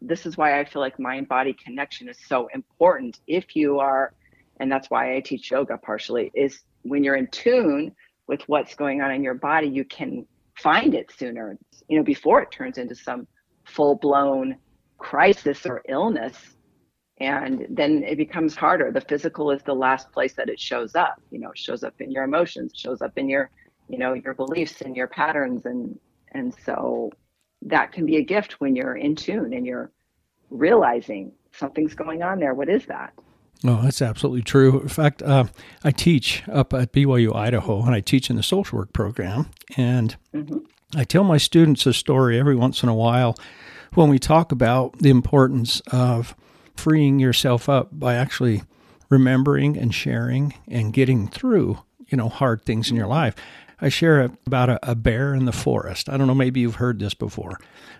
This 0.00 0.26
is 0.26 0.36
why 0.36 0.58
I 0.60 0.64
feel 0.64 0.80
like 0.80 0.98
mind 0.98 1.28
body 1.28 1.52
connection 1.52 2.08
is 2.08 2.18
so 2.26 2.48
important. 2.54 3.20
If 3.26 3.56
you 3.56 3.80
are, 3.80 4.14
and 4.60 4.70
that's 4.70 4.88
why 4.90 5.16
I 5.16 5.20
teach 5.20 5.50
yoga 5.50 5.76
partially, 5.76 6.30
is 6.34 6.60
when 6.82 7.04
you're 7.04 7.16
in 7.16 7.26
tune 7.28 7.94
with 8.26 8.42
what's 8.46 8.74
going 8.74 9.02
on 9.02 9.10
in 9.10 9.22
your 9.22 9.34
body, 9.34 9.68
you 9.68 9.84
can 9.84 10.26
find 10.56 10.94
it 10.94 11.12
sooner, 11.16 11.58
you 11.88 11.98
know, 11.98 12.04
before 12.04 12.42
it 12.42 12.50
turns 12.50 12.78
into 12.78 12.94
some 12.94 13.26
full 13.64 13.96
blown 13.96 14.56
crisis 14.98 15.66
or 15.66 15.82
illness 15.88 16.36
And 17.20 17.66
then 17.68 18.04
it 18.04 18.16
becomes 18.16 18.54
harder. 18.54 18.92
The 18.92 19.00
physical 19.00 19.50
is 19.50 19.62
the 19.62 19.74
last 19.74 20.12
place 20.12 20.34
that 20.34 20.48
it 20.48 20.60
shows 20.60 20.94
up. 20.94 21.20
You 21.30 21.40
know, 21.40 21.50
it 21.50 21.58
shows 21.58 21.82
up 21.82 22.00
in 22.00 22.10
your 22.10 22.24
emotions, 22.24 22.72
shows 22.74 23.02
up 23.02 23.18
in 23.18 23.28
your, 23.28 23.50
you 23.88 23.98
know, 23.98 24.12
your 24.14 24.34
beliefs 24.34 24.80
and 24.82 24.96
your 24.96 25.08
patterns. 25.08 25.66
And 25.66 25.98
and 26.32 26.54
so 26.64 27.10
that 27.62 27.92
can 27.92 28.06
be 28.06 28.16
a 28.16 28.22
gift 28.22 28.60
when 28.60 28.76
you're 28.76 28.96
in 28.96 29.16
tune 29.16 29.52
and 29.52 29.66
you're 29.66 29.90
realizing 30.50 31.32
something's 31.52 31.94
going 31.94 32.22
on 32.22 32.38
there. 32.38 32.54
What 32.54 32.68
is 32.68 32.86
that? 32.86 33.12
Oh, 33.64 33.82
that's 33.82 34.00
absolutely 34.00 34.42
true. 34.42 34.80
In 34.80 34.88
fact, 34.88 35.20
uh, 35.22 35.46
I 35.82 35.90
teach 35.90 36.44
up 36.48 36.72
at 36.72 36.92
BYU 36.92 37.34
Idaho, 37.34 37.82
and 37.82 37.94
I 37.94 38.00
teach 38.00 38.30
in 38.30 38.36
the 38.36 38.42
social 38.42 38.78
work 38.78 38.92
program. 38.92 39.50
And 39.76 40.16
mm-hmm. 40.32 40.58
I 40.96 41.04
tell 41.04 41.24
my 41.24 41.38
students 41.38 41.84
a 41.84 41.92
story 41.92 42.38
every 42.38 42.54
once 42.54 42.82
in 42.82 42.88
a 42.88 42.94
while 42.94 43.36
when 43.94 44.08
we 44.08 44.18
talk 44.18 44.52
about 44.52 44.98
the 44.98 45.10
importance 45.10 45.80
of 45.90 46.36
freeing 46.78 47.18
yourself 47.18 47.68
up 47.68 47.88
by 47.92 48.14
actually 48.14 48.62
remembering 49.10 49.76
and 49.76 49.94
sharing 49.94 50.54
and 50.68 50.92
getting 50.92 51.28
through, 51.28 51.78
you 52.08 52.16
know, 52.16 52.28
hard 52.28 52.64
things 52.64 52.90
in 52.90 52.96
your 52.96 53.06
life. 53.06 53.34
I 53.80 53.88
share 53.88 54.30
about 54.46 54.70
a, 54.70 54.90
a 54.90 54.94
bear 54.94 55.34
in 55.34 55.44
the 55.44 55.52
forest. 55.52 56.08
I 56.08 56.16
don't 56.16 56.26
know, 56.26 56.34
maybe 56.34 56.60
you've 56.60 56.76
heard 56.76 56.98
this 56.98 57.14
before, 57.14 57.58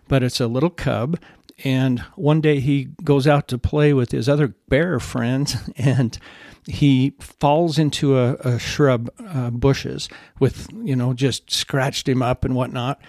but 0.09 0.23
it's 0.23 0.41
a 0.41 0.47
little 0.47 0.71
cub 0.71 1.19
and 1.65 2.01
one 2.15 2.41
day 2.41 2.61
he 2.61 2.89
goes 3.03 3.27
out 3.27 3.49
to 3.49 3.59
play 3.59 3.93
with 3.93 4.13
his 4.13 4.29
other 4.29 4.55
bear 4.69 5.01
friends 5.01 5.57
and 5.77 6.19
he 6.67 7.15
falls 7.21 7.79
into 7.79 8.19
a, 8.19 8.35
a 8.35 8.59
shrub 8.59 9.11
uh, 9.27 9.51
bushes 9.51 10.09
with 10.39 10.69
you 10.73 10.95
know 10.95 11.13
just 11.13 11.51
scratched 11.51 12.09
him 12.09 12.23
up 12.23 12.45
and 12.45 12.55
whatnot 12.55 13.01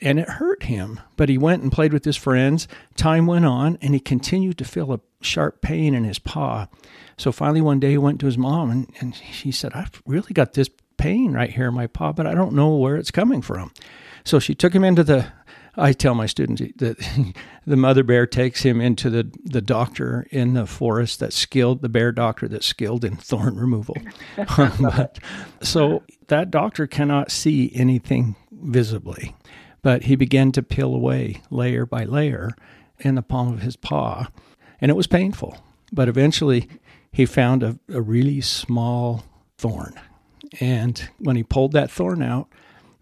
and 0.00 0.18
it 0.18 0.28
hurt 0.28 0.64
him. 0.64 1.00
But 1.16 1.28
he 1.28 1.38
went 1.38 1.62
and 1.62 1.72
played 1.72 1.92
with 1.92 2.04
his 2.04 2.16
friends. 2.16 2.68
Time 2.96 3.26
went 3.26 3.44
on 3.44 3.78
and 3.80 3.94
he 3.94 4.00
continued 4.00 4.58
to 4.58 4.64
feel 4.64 4.92
a 4.92 5.00
sharp 5.20 5.60
pain 5.60 5.94
in 5.94 6.04
his 6.04 6.18
paw. 6.18 6.68
So 7.16 7.32
finally 7.32 7.60
one 7.60 7.80
day 7.80 7.90
he 7.90 7.98
went 7.98 8.20
to 8.20 8.26
his 8.26 8.38
mom 8.38 8.70
and, 8.70 8.92
and 9.00 9.14
he 9.14 9.52
said 9.52 9.72
i've 9.72 10.02
really 10.04 10.32
got 10.32 10.52
this 10.52 10.68
pain 10.96 11.32
right 11.32 11.50
here 11.50 11.68
in 11.68 11.74
my 11.74 11.86
paw 11.86 12.12
but 12.12 12.26
i 12.26 12.34
don't 12.34 12.52
know 12.52 12.76
where 12.76 12.96
it's 12.96 13.10
coming 13.10 13.42
from. 13.42 13.72
So 14.24 14.38
she 14.38 14.54
took 14.54 14.74
him 14.74 14.84
into 14.84 15.04
the 15.04 15.26
I 15.76 15.92
tell 15.92 16.14
my 16.14 16.26
students 16.26 16.62
that 16.76 17.32
the 17.66 17.76
mother 17.76 18.02
bear 18.02 18.26
takes 18.26 18.62
him 18.62 18.80
into 18.80 19.10
the, 19.10 19.30
the 19.44 19.60
doctor 19.60 20.26
in 20.30 20.54
the 20.54 20.66
forest 20.66 21.20
that's 21.20 21.36
skilled, 21.36 21.82
the 21.82 21.88
bear 21.88 22.12
doctor 22.12 22.48
that's 22.48 22.66
skilled 22.66 23.04
in 23.04 23.16
thorn 23.16 23.56
removal. 23.56 23.96
but, 24.56 25.18
so 25.62 26.02
that 26.28 26.50
doctor 26.50 26.86
cannot 26.86 27.30
see 27.30 27.72
anything 27.74 28.36
visibly, 28.52 29.34
but 29.84 30.04
he 30.04 30.16
began 30.16 30.50
to 30.50 30.62
peel 30.62 30.94
away 30.94 31.42
layer 31.50 31.84
by 31.84 32.04
layer 32.04 32.56
in 33.00 33.14
the 33.16 33.22
palm 33.22 33.52
of 33.52 33.60
his 33.60 33.76
paw, 33.76 34.26
and 34.80 34.90
it 34.90 34.96
was 34.96 35.06
painful. 35.06 35.58
But 35.92 36.08
eventually, 36.08 36.68
he 37.12 37.26
found 37.26 37.62
a, 37.62 37.78
a 37.92 38.00
really 38.00 38.40
small 38.40 39.24
thorn. 39.58 39.92
And 40.58 41.06
when 41.18 41.36
he 41.36 41.42
pulled 41.42 41.72
that 41.72 41.90
thorn 41.90 42.22
out, 42.22 42.48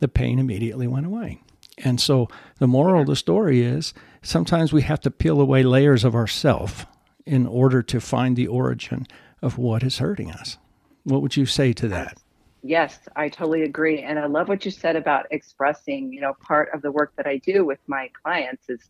the 0.01 0.09
pain 0.09 0.41
immediately 0.41 0.89
went 0.89 1.07
away. 1.07 1.41
And 1.79 2.01
so 2.01 2.29
the 2.59 2.67
moral 2.67 3.03
of 3.03 3.07
the 3.07 3.17
story 3.17 3.63
is 3.63 3.95
sometimes 4.21 4.73
we 4.73 4.83
have 4.83 5.01
to 5.03 5.11
peel 5.11 5.41
away 5.41 5.63
layers 5.63 6.03
of 6.03 6.17
ourself 6.17 6.85
in 7.25 7.47
order 7.47 7.81
to 7.85 8.01
find 8.01 8.35
the 8.35 8.49
origin 8.49 9.07
of 9.41 9.57
what 9.57 9.85
is 9.85 9.99
hurting 9.99 10.33
us. 10.33 10.59
What 11.05 11.23
would 11.23 11.37
you 11.37 11.47
say 11.47 11.73
to 11.75 11.87
that? 11.89 12.19
Yes, 12.63 12.99
I 13.17 13.29
totally 13.29 13.63
agree. 13.63 14.03
And 14.03 14.19
I 14.19 14.27
love 14.27 14.49
what 14.49 14.65
you 14.65 14.71
said 14.71 14.97
about 14.97 15.27
expressing, 15.31 16.13
you 16.13 16.21
know, 16.21 16.35
part 16.41 16.71
of 16.73 16.83
the 16.83 16.93
work 16.93 17.13
that 17.17 17.27
I 17.27 17.39
do 17.39 17.65
with 17.65 17.81
my 17.87 18.09
clients 18.23 18.69
is 18.69 18.81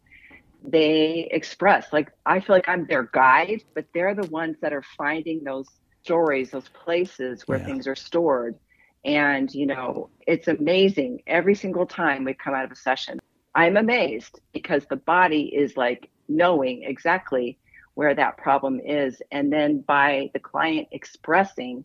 they 0.63 1.29
express 1.31 1.93
like 1.93 2.13
I 2.27 2.39
feel 2.39 2.55
like 2.55 2.69
I'm 2.69 2.87
their 2.87 3.05
guide, 3.13 3.63
but 3.75 3.87
they're 3.95 4.15
the 4.15 4.29
ones 4.29 4.57
that 4.61 4.73
are 4.73 4.85
finding 4.97 5.43
those 5.43 5.67
stories, 6.03 6.51
those 6.51 6.69
places 6.69 7.43
where 7.49 7.59
yeah. 7.59 7.65
things 7.65 7.87
are 7.87 7.97
stored 7.97 8.57
and, 9.05 9.53
you 9.53 9.67
know, 9.67 10.11
it's 10.27 10.49
amazing 10.49 11.23
every 11.27 11.55
single 11.55 11.87
time 11.87 12.25
we 12.25 12.35
come 12.35 12.55
out 12.55 12.65
of 12.65 12.73
a 12.73 12.77
session. 12.77 13.19
I'm 13.55 13.77
amazed 13.77 14.41
because 14.53 14.87
the 14.87 14.97
body 14.97 15.53
is 15.55 15.77
like 15.77 16.09
knowing 16.29 16.85
exactly 16.85 17.59
where 17.95 18.15
that 18.15 18.39
problem 18.39 18.81
is. 18.81 19.21
And 19.33 19.53
then 19.53 19.81
by 19.81 20.31
the 20.35 20.39
client 20.39 20.89
expressing, 20.93 21.85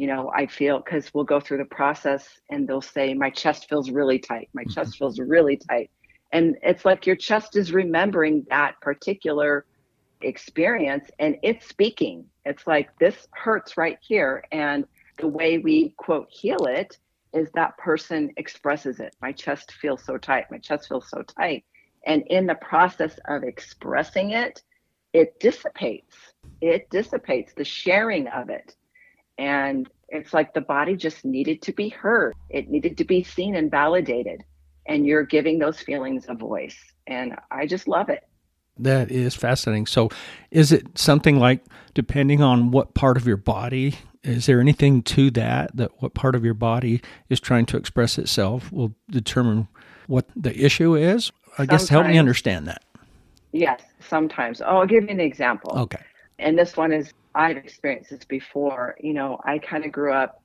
you 0.00 0.06
know, 0.06 0.32
I 0.34 0.46
feel 0.46 0.78
because 0.78 1.12
we'll 1.12 1.24
go 1.24 1.40
through 1.40 1.58
the 1.58 1.66
process 1.66 2.26
and 2.48 2.66
they'll 2.66 2.80
say, 2.80 3.12
My 3.12 3.28
chest 3.28 3.68
feels 3.68 3.90
really 3.90 4.18
tight. 4.18 4.48
My 4.54 4.62
mm-hmm. 4.62 4.70
chest 4.70 4.96
feels 4.96 5.20
really 5.20 5.58
tight. 5.58 5.90
And 6.32 6.56
it's 6.62 6.86
like 6.86 7.06
your 7.06 7.16
chest 7.16 7.54
is 7.54 7.70
remembering 7.70 8.46
that 8.48 8.80
particular 8.80 9.66
experience 10.22 11.10
and 11.18 11.36
it's 11.42 11.68
speaking. 11.68 12.24
It's 12.46 12.66
like, 12.66 12.88
This 12.98 13.28
hurts 13.32 13.76
right 13.76 13.98
here. 14.00 14.42
And 14.52 14.86
the 15.18 15.28
way 15.28 15.58
we 15.58 15.90
quote 15.98 16.28
heal 16.30 16.64
it 16.64 16.96
is 17.34 17.50
that 17.54 17.76
person 17.76 18.30
expresses 18.38 19.00
it. 19.00 19.14
My 19.20 19.32
chest 19.32 19.72
feels 19.82 20.02
so 20.02 20.16
tight. 20.16 20.50
My 20.50 20.56
chest 20.56 20.88
feels 20.88 21.10
so 21.10 21.20
tight. 21.20 21.62
And 22.06 22.22
in 22.28 22.46
the 22.46 22.54
process 22.54 23.18
of 23.28 23.42
expressing 23.44 24.30
it, 24.30 24.62
it 25.12 25.38
dissipates. 25.40 26.16
It 26.62 26.88
dissipates 26.88 27.52
the 27.52 27.64
sharing 27.64 28.28
of 28.28 28.48
it. 28.48 28.76
And 29.40 29.88
it's 30.10 30.34
like 30.34 30.52
the 30.52 30.60
body 30.60 30.94
just 30.96 31.24
needed 31.24 31.62
to 31.62 31.72
be 31.72 31.88
heard. 31.88 32.34
It 32.50 32.68
needed 32.68 32.98
to 32.98 33.04
be 33.04 33.24
seen 33.24 33.56
and 33.56 33.70
validated. 33.70 34.44
And 34.86 35.06
you're 35.06 35.24
giving 35.24 35.58
those 35.58 35.80
feelings 35.80 36.26
a 36.28 36.34
voice. 36.34 36.76
And 37.06 37.36
I 37.50 37.66
just 37.66 37.88
love 37.88 38.10
it. 38.10 38.22
That 38.78 39.10
is 39.10 39.34
fascinating. 39.34 39.86
So, 39.86 40.10
is 40.50 40.72
it 40.72 40.98
something 40.98 41.38
like 41.38 41.64
depending 41.94 42.42
on 42.42 42.70
what 42.70 42.94
part 42.94 43.16
of 43.16 43.26
your 43.26 43.36
body 43.36 43.96
is 44.22 44.44
there 44.44 44.60
anything 44.60 45.02
to 45.02 45.30
that 45.30 45.74
that 45.74 45.90
what 46.02 46.12
part 46.12 46.34
of 46.34 46.44
your 46.44 46.54
body 46.54 47.00
is 47.30 47.40
trying 47.40 47.64
to 47.64 47.78
express 47.78 48.18
itself 48.18 48.70
will 48.70 48.94
determine 49.10 49.66
what 50.08 50.26
the 50.36 50.54
issue 50.62 50.94
is 50.94 51.32
i 51.52 51.64
sometimes, 51.64 51.68
guess 51.70 51.88
help 51.88 52.06
me 52.06 52.18
understand 52.18 52.68
that 52.68 52.82
yes 53.52 53.80
sometimes 54.00 54.60
oh, 54.60 54.76
i'll 54.76 54.86
give 54.86 55.04
you 55.04 55.08
an 55.08 55.20
example 55.20 55.72
okay 55.74 56.02
and 56.38 56.58
this 56.58 56.76
one 56.76 56.92
is 56.92 57.14
i've 57.34 57.56
experienced 57.56 58.10
this 58.10 58.24
before. 58.24 58.96
You 59.00 59.14
know 59.14 59.40
i 59.44 59.58
kind 59.58 59.84
of 59.84 59.92
grew 59.92 60.12
up 60.12 60.42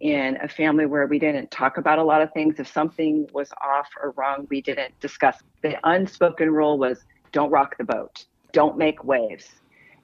in 0.00 0.36
a 0.42 0.48
family 0.48 0.86
where 0.86 1.06
we 1.06 1.18
didn't 1.18 1.50
talk 1.50 1.76
about 1.76 1.98
a 1.98 2.04
lot 2.04 2.22
of 2.22 2.32
things. 2.32 2.60
If 2.60 2.68
something 2.68 3.26
was 3.32 3.50
off 3.60 3.88
or 4.00 4.12
wrong 4.12 4.46
we 4.48 4.60
didn't 4.62 4.98
discuss. 5.00 5.36
The 5.62 5.76
unspoken 5.84 6.50
rule 6.50 6.78
was 6.78 7.04
don't 7.32 7.50
rock 7.50 7.76
the 7.78 7.84
boat. 7.84 8.24
Don't 8.52 8.78
make 8.78 9.04
waves. 9.04 9.46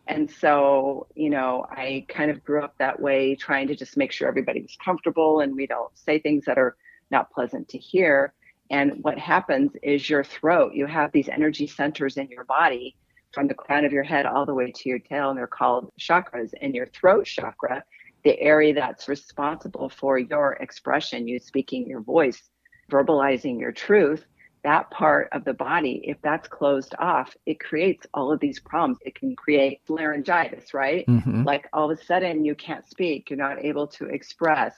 And 0.06 0.30
so, 0.30 1.06
you 1.14 1.30
know, 1.30 1.64
I 1.70 2.04
kind 2.08 2.30
of 2.30 2.44
grew 2.44 2.62
up 2.62 2.74
that 2.78 3.00
way, 3.00 3.34
trying 3.36 3.68
to 3.68 3.74
just 3.74 3.96
make 3.96 4.12
sure 4.12 4.28
everybody 4.28 4.60
was 4.60 4.76
comfortable 4.84 5.40
and 5.40 5.54
we 5.54 5.66
don't 5.66 5.96
say 5.96 6.18
things 6.18 6.44
that 6.44 6.58
are 6.58 6.76
not 7.10 7.30
pleasant 7.30 7.68
to 7.70 7.78
hear. 7.78 8.34
And 8.70 9.02
what 9.02 9.18
happens 9.18 9.72
is 9.82 10.10
your 10.10 10.24
throat, 10.24 10.74
you 10.74 10.86
have 10.86 11.12
these 11.12 11.28
energy 11.28 11.66
centers 11.66 12.16
in 12.16 12.28
your 12.28 12.44
body 12.44 12.96
from 13.34 13.48
the 13.48 13.54
crown 13.54 13.84
of 13.84 13.92
your 13.92 14.04
head 14.04 14.24
all 14.24 14.46
the 14.46 14.54
way 14.54 14.70
to 14.70 14.88
your 14.88 15.00
tail, 15.00 15.30
and 15.30 15.38
they're 15.38 15.46
called 15.46 15.92
chakras. 16.00 16.52
And 16.62 16.74
your 16.74 16.86
throat 16.86 17.26
chakra, 17.26 17.84
the 18.22 18.40
area 18.40 18.72
that's 18.72 19.08
responsible 19.08 19.88
for 19.88 20.18
your 20.18 20.52
expression, 20.54 21.28
you 21.28 21.38
speaking 21.38 21.86
your 21.86 22.00
voice, 22.00 22.42
verbalizing 22.90 23.60
your 23.60 23.72
truth, 23.72 24.24
that 24.62 24.90
part 24.90 25.28
of 25.32 25.44
the 25.44 25.52
body, 25.52 26.00
if 26.04 26.16
that's 26.22 26.48
closed 26.48 26.94
off, 26.98 27.36
it 27.44 27.60
creates 27.60 28.06
all 28.14 28.32
of 28.32 28.40
these 28.40 28.58
problems. 28.60 28.96
It 29.02 29.14
can 29.14 29.36
create 29.36 29.82
laryngitis, 29.88 30.72
right? 30.72 31.06
Mm-hmm. 31.06 31.42
Like 31.42 31.68
all 31.74 31.90
of 31.90 31.98
a 31.98 32.02
sudden 32.02 32.46
you 32.46 32.54
can't 32.54 32.88
speak, 32.88 33.28
you're 33.28 33.36
not 33.36 33.62
able 33.62 33.86
to 33.88 34.06
express, 34.06 34.74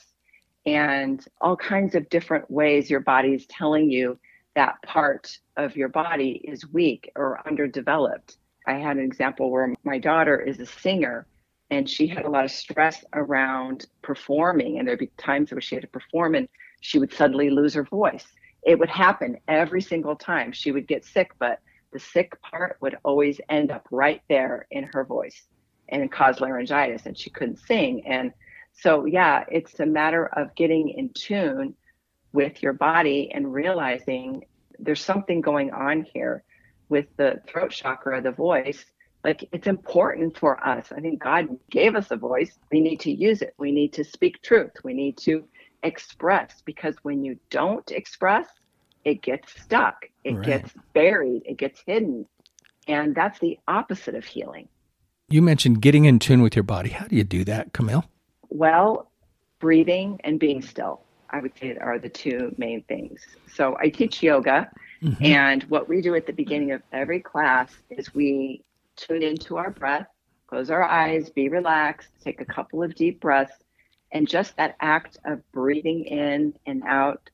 and 0.65 1.25
all 1.41 1.57
kinds 1.57 1.95
of 1.95 2.09
different 2.09 2.51
ways 2.51 2.91
your 2.91 2.99
body 3.01 3.35
is 3.35 3.47
telling 3.47 3.89
you 3.89 4.19
that 4.57 4.83
part 4.83 5.39
of 5.57 5.77
your 5.77 5.89
body 5.89 6.41
is 6.43 6.67
weak 6.73 7.13
or 7.15 7.41
underdeveloped. 7.47 8.39
I 8.67 8.75
had 8.75 8.97
an 8.97 9.05
example 9.05 9.51
where 9.51 9.75
my 9.85 9.99
daughter 9.99 10.39
is 10.39 10.61
a 10.61 10.67
singer 10.67 11.27
and 11.71 11.89
she 11.89 12.07
had 12.07 12.25
a 12.25 12.31
lot 12.31 12.45
of 12.45 12.51
stress 12.51 13.05
around 13.13 13.87
performing, 14.03 14.79
and 14.79 14.87
there'd 14.87 15.01
be 15.01 15.11
times 15.19 15.51
where 15.51 15.61
she 15.61 15.75
had 15.75 15.83
to 15.83 15.89
perform 15.89 16.37
and 16.37 16.49
she 16.81 17.01
would 17.01 17.13
suddenly 17.13 17.51
lose 17.51 17.75
her 17.75 17.83
voice 17.83 18.27
it 18.67 18.79
would 18.79 18.89
happen 18.89 19.39
every 19.47 19.81
single 19.81 20.17
time 20.17 20.51
she 20.51 20.73
would 20.73 20.89
get 20.89 21.05
sick, 21.05 21.31
but 21.39 21.61
the 21.93 22.01
sick 22.01 22.39
part 22.43 22.77
would 22.81 22.99
always 23.05 23.41
end 23.49 23.71
up 23.71 23.87
right 23.93 24.21
there 24.29 24.67
in 24.73 24.91
her 24.93 25.05
voice 25.05 25.45
and 25.89 26.11
cause 26.11 26.41
laryngitis 26.41 27.07
and 27.07 27.17
she 27.17 27.31
couldn't 27.31 27.61
sing. 27.61 28.05
And 28.07 28.33
so, 28.73 29.05
yeah, 29.05 29.45
it's 29.49 29.79
a 29.79 29.87
matter 29.87 30.27
of 30.37 30.55
getting 30.57 30.89
in 30.89 31.11
tune 31.11 31.75
with 32.33 32.61
your 32.61 32.73
body 32.73 33.31
and 33.33 33.55
realizing 33.55 34.45
there's 34.81 35.01
something 35.01 35.41
going 35.41 35.71
on 35.71 36.03
here 36.13 36.43
with 36.89 37.07
the 37.17 37.41
throat 37.47 37.71
chakra, 37.71 38.21
the 38.21 38.33
voice. 38.33 38.85
Like 39.25 39.49
it's 39.53 39.67
important 39.67 40.39
for 40.39 40.65
us. 40.67 40.93
I 40.97 41.01
think 41.01 41.23
God 41.23 41.49
gave 41.71 41.97
us 41.97 42.11
a 42.11 42.17
voice. 42.17 42.59
We 42.71 42.81
need 42.81 43.01
to 43.01 43.11
use 43.11 43.43
it. 43.43 43.55
We 43.59 43.73
need 43.73 43.93
to 43.95 44.05
speak 44.05 44.41
truth. 44.43 44.73
We 44.85 44.95
need 44.95 45.17
to 45.19 45.45
express 45.83 46.63
because 46.65 46.95
when 47.03 47.25
you 47.25 47.39
don't 47.51 47.91
express, 47.91 48.47
it 49.05 49.23
gets 49.23 49.61
stuck, 49.61 50.05
it 50.25 50.35
right. 50.35 50.45
gets 50.45 50.73
buried, 50.93 51.43
it 51.47 51.57
gets 51.57 51.81
hidden. 51.87 52.27
And 52.89 53.15
that's 53.15 53.39
the 53.39 53.59
opposite 53.67 54.15
of 54.15 54.25
healing. 54.25 54.69
You 55.29 55.43
mentioned 55.43 55.81
getting 55.81 56.05
in 56.05 56.19
tune 56.19 56.43
with 56.43 56.55
your 56.55 56.63
body. 56.63 56.91
How 56.91 57.07
do 57.07 57.17
you 57.17 57.25
do 57.25 57.45
that, 57.45 57.73
Camille? 57.73 58.05
Well, 58.49 59.11
breathing 59.59 60.21
and 60.23 60.39
being 60.39 60.63
still, 60.63 61.03
I 61.31 61.41
would 61.41 61.53
say, 61.59 61.77
are 61.77 61.99
the 61.99 62.09
two 62.09 62.55
main 62.59 62.83
things. 62.83 63.21
So 63.53 63.77
I 63.81 63.89
teach 63.89 64.23
yoga, 64.23 64.71
mm-hmm. 65.03 65.25
and 65.25 65.63
what 65.65 65.89
we 65.89 66.01
do 66.01 66.15
at 66.15 66.27
the 66.27 66.33
beginning 66.33 66.73
of 66.73 66.83
every 66.93 67.21
class 67.21 67.73
is 67.91 68.15
we 68.15 68.63
tune 68.97 69.23
into 69.23 69.57
our 69.57 69.71
breath, 69.71 70.07
close 70.47 70.71
our 70.71 70.83
eyes, 70.83 71.31
be 71.31 71.49
relaxed, 71.49 72.09
take 72.23 72.41
a 72.41 72.45
couple 72.45 72.83
of 72.83 72.95
deep 72.95 73.21
breaths, 73.21 73.53
and 74.13 74.29
just 74.29 74.57
that 74.57 74.77
act 74.81 75.19
of 75.25 75.41
breathing 75.53 76.05
in 76.05 76.55
and 76.67 76.83
out 76.85 77.31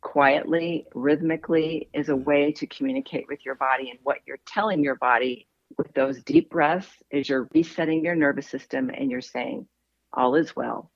quietly, 0.00 0.86
rhythmically, 0.94 1.88
is 1.94 2.08
a 2.08 2.16
way 2.16 2.52
to 2.52 2.66
communicate 2.66 3.26
with 3.28 3.44
your 3.44 3.54
body. 3.54 3.90
And 3.90 3.98
what 4.02 4.18
you're 4.26 4.40
telling 4.46 4.82
your 4.82 4.96
body 4.96 5.46
with 5.78 5.92
those 5.94 6.22
deep 6.22 6.50
breaths 6.50 6.88
is 7.10 7.28
you're 7.28 7.48
resetting 7.54 8.04
your 8.04 8.16
nervous 8.16 8.48
system 8.48 8.90
and 8.90 9.10
you're 9.10 9.20
saying, 9.20 9.66
All 10.12 10.34
is 10.34 10.54
well. 10.56 10.90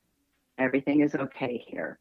Everything 0.58 1.00
is 1.00 1.14
okay 1.14 1.64
here. 1.66 1.98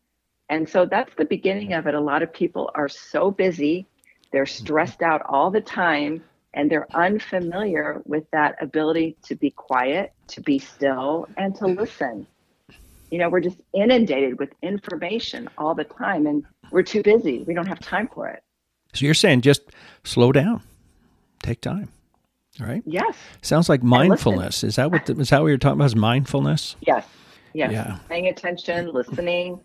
And 0.50 0.68
so 0.70 0.86
that's 0.86 1.14
the 1.18 1.26
beginning 1.26 1.74
of 1.74 1.88
it. 1.88 1.96
A 1.96 2.00
lot 2.00 2.22
of 2.22 2.32
people 2.32 2.70
are 2.76 2.90
so 2.90 3.32
busy, 3.32 3.88
they're 4.32 4.46
mm-hmm. 4.46 4.64
stressed 4.66 5.02
out 5.02 5.22
all 5.28 5.50
the 5.50 5.62
time, 5.62 6.24
and 6.54 6.70
they're 6.70 6.88
unfamiliar 6.94 8.02
with 8.06 8.30
that 8.32 8.56
ability 8.62 9.18
to 9.24 9.36
be 9.36 9.50
quiet, 9.52 10.14
to 10.28 10.42
be 10.42 10.60
still, 10.60 11.28
and 11.38 11.56
to 11.56 11.66
mm-hmm. 11.66 11.80
listen. 11.80 12.28
You 13.12 13.20
know, 13.20 13.30
we're 13.30 13.42
just 13.42 13.62
inundated 13.74 14.40
with 14.40 14.50
information 14.62 15.50
all 15.58 15.76
the 15.76 15.84
time, 15.84 16.28
and 16.28 16.44
we're 16.72 16.84
too 16.84 17.04
busy. 17.04 17.44
We 17.44 17.54
don't 17.54 17.68
have 17.68 17.80
time 17.80 18.10
for 18.14 18.28
it. 18.28 18.44
So 18.94 19.06
you're 19.06 19.14
saying 19.14 19.42
just 19.42 19.62
slow 20.04 20.32
down, 20.32 20.62
take 21.44 21.62
time, 21.62 21.90
right? 22.60 22.82
Yes. 22.86 23.16
Sounds 23.42 23.68
like 23.68 23.84
mindfulness. 23.84 24.64
Is 24.64 24.78
that 24.78 24.92
what 24.92 25.06
the, 25.06 25.20
is 25.20 25.30
that 25.30 25.42
what 25.42 25.48
you're 25.48 25.58
talking 25.58 25.80
about? 25.80 25.86
Is 25.86 25.96
mindfulness? 25.96 26.76
Yes. 26.82 27.06
Yes. 27.54 27.72
Yeah. 27.72 28.00
Paying 28.10 28.28
attention, 28.28 28.92
listening, 28.92 29.60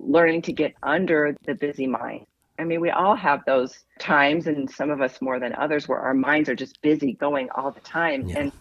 learning 0.00 0.42
to 0.42 0.52
get 0.52 0.74
under 0.82 1.36
the 1.44 1.54
busy 1.54 1.86
mind. 1.86 2.26
I 2.58 2.64
mean, 2.64 2.80
we 2.80 2.90
all 2.90 3.16
have 3.16 3.42
those 3.46 3.84
times, 3.98 4.46
and 4.46 4.70
some 4.70 4.90
of 4.90 5.00
us 5.00 5.22
more 5.22 5.40
than 5.40 5.54
others, 5.54 5.88
where 5.88 5.98
our 5.98 6.14
minds 6.14 6.48
are 6.48 6.54
just 6.54 6.80
busy 6.82 7.14
going 7.14 7.48
all 7.54 7.70
the 7.70 7.80
time. 7.80 8.28
Yeah. 8.28 8.38
And, 8.38 8.52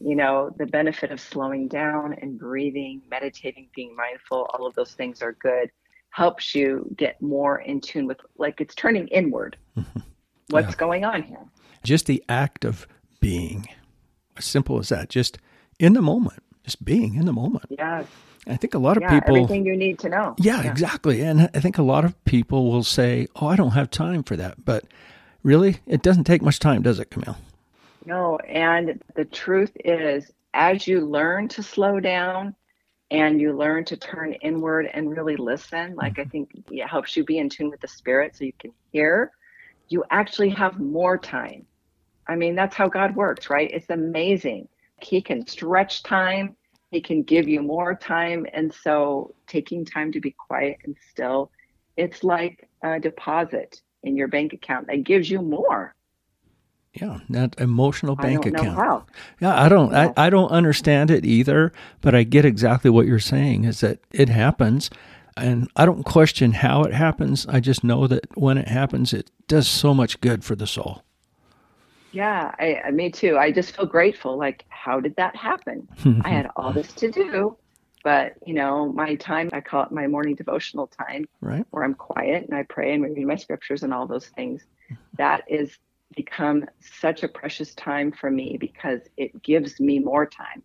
you 0.00 0.16
know, 0.16 0.54
the 0.56 0.66
benefit 0.66 1.10
of 1.10 1.20
slowing 1.20 1.68
down 1.68 2.14
and 2.20 2.38
breathing, 2.38 3.02
meditating, 3.10 3.68
being 3.74 3.94
mindful, 3.94 4.48
all 4.54 4.66
of 4.66 4.74
those 4.74 4.92
things 4.92 5.20
are 5.20 5.32
good. 5.32 5.70
Helps 6.10 6.54
you 6.54 6.88
get 6.96 7.20
more 7.20 7.60
in 7.60 7.80
tune 7.80 8.06
with, 8.06 8.18
like, 8.38 8.60
it's 8.60 8.74
turning 8.74 9.08
inward. 9.08 9.56
Mm-hmm. 9.76 10.00
What's 10.50 10.70
yeah. 10.70 10.76
going 10.76 11.04
on 11.04 11.22
here? 11.22 11.44
Just 11.82 12.06
the 12.06 12.24
act 12.28 12.64
of 12.64 12.86
being, 13.20 13.66
as 14.36 14.44
simple 14.44 14.78
as 14.78 14.88
that, 14.88 15.10
just 15.10 15.38
in 15.78 15.92
the 15.92 16.02
moment, 16.02 16.42
just 16.62 16.84
being 16.84 17.14
in 17.14 17.26
the 17.26 17.32
moment. 17.32 17.66
Yes. 17.68 18.06
I 18.46 18.56
think 18.56 18.74
a 18.74 18.78
lot 18.78 18.96
of 18.96 19.02
yeah, 19.02 19.20
people 19.20 19.36
everything 19.36 19.66
you 19.66 19.76
need 19.76 19.98
to 20.00 20.08
know. 20.08 20.34
Yeah, 20.38 20.62
yeah, 20.62 20.70
exactly. 20.70 21.20
And 21.22 21.50
I 21.54 21.60
think 21.60 21.78
a 21.78 21.82
lot 21.82 22.04
of 22.04 22.22
people 22.24 22.70
will 22.70 22.84
say, 22.84 23.26
"Oh, 23.36 23.46
I 23.46 23.56
don't 23.56 23.72
have 23.72 23.90
time 23.90 24.22
for 24.22 24.36
that." 24.36 24.64
But 24.64 24.84
really, 25.42 25.78
it 25.86 26.02
doesn't 26.02 26.24
take 26.24 26.42
much 26.42 26.58
time, 26.58 26.82
does 26.82 26.98
it, 26.98 27.10
Camille? 27.10 27.36
No, 28.04 28.38
and 28.38 29.02
the 29.14 29.24
truth 29.24 29.72
is 29.84 30.30
as 30.52 30.86
you 30.86 31.00
learn 31.00 31.48
to 31.48 31.62
slow 31.62 32.00
down 32.00 32.54
and 33.10 33.40
you 33.40 33.52
learn 33.52 33.84
to 33.84 33.96
turn 33.96 34.34
inward 34.34 34.90
and 34.92 35.16
really 35.16 35.36
listen, 35.36 35.94
like 35.94 36.14
mm-hmm. 36.14 36.22
I 36.22 36.24
think 36.24 36.50
it 36.70 36.86
helps 36.86 37.16
you 37.16 37.24
be 37.24 37.38
in 37.38 37.48
tune 37.48 37.70
with 37.70 37.80
the 37.80 37.88
spirit 37.88 38.36
so 38.36 38.44
you 38.44 38.52
can 38.58 38.72
hear, 38.92 39.32
you 39.88 40.04
actually 40.10 40.50
have 40.50 40.80
more 40.80 41.18
time. 41.18 41.66
I 42.26 42.36
mean, 42.36 42.54
that's 42.54 42.74
how 42.74 42.88
God 42.88 43.14
works, 43.14 43.50
right? 43.50 43.70
It's 43.70 43.90
amazing. 43.90 44.68
He 45.00 45.20
can 45.20 45.46
stretch 45.46 46.02
time 46.02 46.56
he 46.94 47.00
can 47.00 47.24
give 47.24 47.48
you 47.48 47.60
more 47.60 47.94
time. 47.94 48.46
And 48.52 48.72
so 48.72 49.34
taking 49.48 49.84
time 49.84 50.12
to 50.12 50.20
be 50.20 50.30
quiet 50.30 50.78
and 50.84 50.96
still, 51.10 51.50
it's 51.96 52.22
like 52.22 52.68
a 52.82 53.00
deposit 53.00 53.82
in 54.04 54.16
your 54.16 54.28
bank 54.28 54.52
account 54.52 54.86
that 54.86 55.02
gives 55.02 55.28
you 55.28 55.42
more. 55.42 55.92
Yeah, 56.92 57.18
that 57.30 57.56
emotional 57.58 58.14
bank 58.14 58.46
account. 58.46 59.08
Yeah, 59.40 59.60
I 59.60 59.68
don't 59.68 59.92
I, 59.92 60.12
I 60.16 60.30
don't 60.30 60.50
understand 60.50 61.10
it 61.10 61.24
either, 61.24 61.72
but 62.00 62.14
I 62.14 62.22
get 62.22 62.44
exactly 62.44 62.88
what 62.88 63.06
you're 63.06 63.18
saying 63.18 63.64
is 63.64 63.80
that 63.80 63.98
it 64.12 64.28
happens 64.28 64.90
and 65.36 65.68
I 65.74 65.86
don't 65.86 66.04
question 66.04 66.52
how 66.52 66.84
it 66.84 66.94
happens. 66.94 67.44
I 67.48 67.58
just 67.58 67.82
know 67.82 68.06
that 68.06 68.38
when 68.38 68.56
it 68.56 68.68
happens 68.68 69.12
it 69.12 69.32
does 69.48 69.66
so 69.66 69.92
much 69.92 70.20
good 70.20 70.44
for 70.44 70.54
the 70.54 70.68
soul. 70.68 71.03
Yeah, 72.14 72.54
I, 72.60 72.90
me 72.92 73.10
too. 73.10 73.36
I 73.38 73.50
just 73.50 73.74
feel 73.74 73.86
grateful. 73.86 74.38
Like, 74.38 74.64
how 74.68 75.00
did 75.00 75.16
that 75.16 75.34
happen? 75.34 75.88
I 76.22 76.28
had 76.28 76.48
all 76.54 76.72
this 76.78 76.92
to 76.94 77.10
do, 77.10 77.56
but 78.04 78.34
you 78.46 78.54
know, 78.54 78.92
my 78.92 79.16
time, 79.16 79.50
I 79.52 79.60
call 79.60 79.82
it 79.82 79.90
my 79.90 80.06
morning 80.06 80.36
devotional 80.36 80.86
time, 80.86 81.26
right? 81.40 81.66
Where 81.70 81.82
I'm 81.82 81.94
quiet 81.94 82.44
and 82.48 82.56
I 82.56 82.62
pray 82.62 82.94
and 82.94 83.02
read 83.02 83.26
my 83.26 83.34
scriptures 83.34 83.82
and 83.82 83.92
all 83.92 84.06
those 84.06 84.28
things. 84.28 84.62
Mm-hmm. 84.62 84.94
That 85.16 85.42
is 85.48 85.76
become 86.14 86.64
such 87.00 87.24
a 87.24 87.28
precious 87.28 87.74
time 87.74 88.12
for 88.12 88.30
me 88.30 88.56
because 88.60 89.00
it 89.16 89.42
gives 89.42 89.80
me 89.80 89.98
more 89.98 90.24
time. 90.24 90.62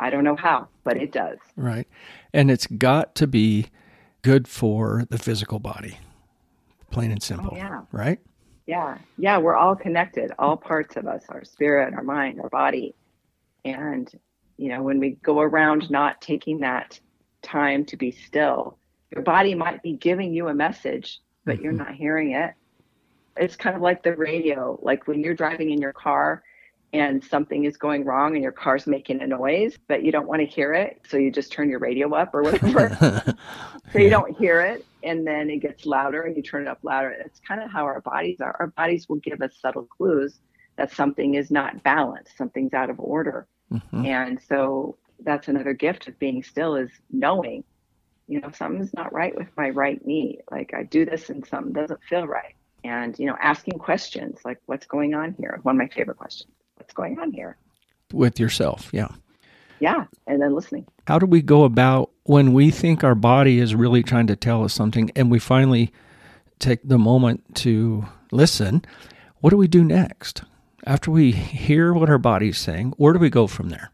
I 0.00 0.10
don't 0.10 0.24
know 0.24 0.36
how, 0.36 0.68
but 0.82 0.96
it 0.96 1.12
does. 1.12 1.38
Right. 1.56 1.86
And 2.32 2.50
it's 2.50 2.66
got 2.66 3.14
to 3.16 3.28
be 3.28 3.66
good 4.22 4.48
for 4.48 5.04
the 5.08 5.18
physical 5.18 5.60
body, 5.60 5.98
plain 6.90 7.12
and 7.12 7.22
simple. 7.22 7.50
Oh, 7.52 7.56
yeah. 7.56 7.82
Right? 7.92 8.18
Yeah. 8.68 8.98
Yeah. 9.16 9.38
We're 9.38 9.56
all 9.56 9.74
connected, 9.74 10.30
all 10.38 10.54
parts 10.58 10.96
of 10.96 11.06
us, 11.06 11.24
our 11.30 11.42
spirit, 11.42 11.94
our 11.94 12.02
mind, 12.02 12.38
our 12.38 12.50
body. 12.50 12.94
And, 13.64 14.12
you 14.58 14.68
know, 14.68 14.82
when 14.82 15.00
we 15.00 15.12
go 15.22 15.40
around 15.40 15.90
not 15.90 16.20
taking 16.20 16.60
that 16.60 17.00
time 17.40 17.86
to 17.86 17.96
be 17.96 18.10
still, 18.10 18.76
your 19.10 19.22
body 19.22 19.54
might 19.54 19.82
be 19.82 19.94
giving 19.94 20.34
you 20.34 20.48
a 20.48 20.54
message, 20.54 21.18
but 21.46 21.54
mm-hmm. 21.54 21.64
you're 21.64 21.72
not 21.72 21.94
hearing 21.94 22.32
it. 22.32 22.52
It's 23.38 23.56
kind 23.56 23.74
of 23.74 23.80
like 23.80 24.02
the 24.02 24.14
radio. 24.14 24.78
Like 24.82 25.08
when 25.08 25.24
you're 25.24 25.34
driving 25.34 25.70
in 25.70 25.80
your 25.80 25.94
car 25.94 26.42
and 26.92 27.24
something 27.24 27.64
is 27.64 27.78
going 27.78 28.04
wrong 28.04 28.34
and 28.34 28.42
your 28.42 28.52
car's 28.52 28.86
making 28.86 29.22
a 29.22 29.26
noise, 29.26 29.78
but 29.88 30.02
you 30.02 30.12
don't 30.12 30.28
want 30.28 30.40
to 30.42 30.46
hear 30.46 30.74
it. 30.74 31.00
So 31.08 31.16
you 31.16 31.30
just 31.30 31.52
turn 31.52 31.70
your 31.70 31.78
radio 31.78 32.12
up 32.14 32.34
or 32.34 32.42
whatever. 32.42 33.24
so 33.94 33.98
you 33.98 34.10
don't 34.10 34.36
hear 34.36 34.60
it. 34.60 34.84
And 35.02 35.26
then 35.26 35.50
it 35.50 35.58
gets 35.58 35.86
louder 35.86 36.22
and 36.22 36.36
you 36.36 36.42
turn 36.42 36.62
it 36.62 36.68
up 36.68 36.80
louder. 36.82 37.10
It's 37.10 37.40
kind 37.40 37.62
of 37.62 37.70
how 37.70 37.84
our 37.84 38.00
bodies 38.00 38.40
are. 38.40 38.56
Our 38.58 38.68
bodies 38.68 39.08
will 39.08 39.16
give 39.16 39.40
us 39.42 39.52
subtle 39.60 39.84
clues 39.84 40.40
that 40.76 40.92
something 40.92 41.34
is 41.34 41.50
not 41.50 41.82
balanced, 41.82 42.36
something's 42.36 42.72
out 42.72 42.90
of 42.90 43.00
order. 43.00 43.46
Mm-hmm. 43.72 44.06
And 44.06 44.40
so 44.48 44.96
that's 45.20 45.48
another 45.48 45.72
gift 45.72 46.08
of 46.08 46.18
being 46.18 46.42
still 46.42 46.76
is 46.76 46.90
knowing, 47.10 47.64
you 48.28 48.40
know, 48.40 48.50
something's 48.52 48.94
not 48.94 49.12
right 49.12 49.36
with 49.36 49.48
my 49.56 49.70
right 49.70 50.04
knee. 50.06 50.40
Like 50.50 50.72
I 50.74 50.84
do 50.84 51.04
this 51.04 51.30
and 51.30 51.46
something 51.46 51.72
doesn't 51.72 52.02
feel 52.04 52.26
right. 52.26 52.54
And, 52.84 53.18
you 53.18 53.26
know, 53.26 53.36
asking 53.40 53.78
questions 53.78 54.38
like, 54.44 54.60
what's 54.66 54.86
going 54.86 55.14
on 55.14 55.34
here? 55.38 55.58
One 55.62 55.74
of 55.74 55.78
my 55.78 55.88
favorite 55.88 56.16
questions 56.16 56.52
what's 56.78 56.94
going 56.94 57.18
on 57.18 57.32
here 57.32 57.56
with 58.12 58.40
yourself 58.40 58.88
yeah 58.92 59.08
yeah 59.80 60.04
and 60.26 60.40
then 60.40 60.54
listening 60.54 60.86
how 61.06 61.18
do 61.18 61.26
we 61.26 61.42
go 61.42 61.64
about 61.64 62.10
when 62.28 62.52
we 62.52 62.70
think 62.70 63.02
our 63.02 63.14
body 63.14 63.58
is 63.58 63.74
really 63.74 64.02
trying 64.02 64.26
to 64.26 64.36
tell 64.36 64.62
us 64.62 64.74
something 64.74 65.10
and 65.16 65.30
we 65.30 65.38
finally 65.38 65.90
take 66.58 66.80
the 66.86 66.98
moment 66.98 67.42
to 67.54 68.04
listen 68.30 68.84
what 69.40 69.50
do 69.50 69.56
we 69.56 69.66
do 69.68 69.82
next 69.82 70.42
after 70.86 71.10
we 71.10 71.32
hear 71.32 71.92
what 71.92 72.10
our 72.10 72.18
body's 72.18 72.58
saying 72.58 72.92
where 72.96 73.12
do 73.12 73.18
we 73.18 73.30
go 73.30 73.46
from 73.46 73.70
there 73.70 73.90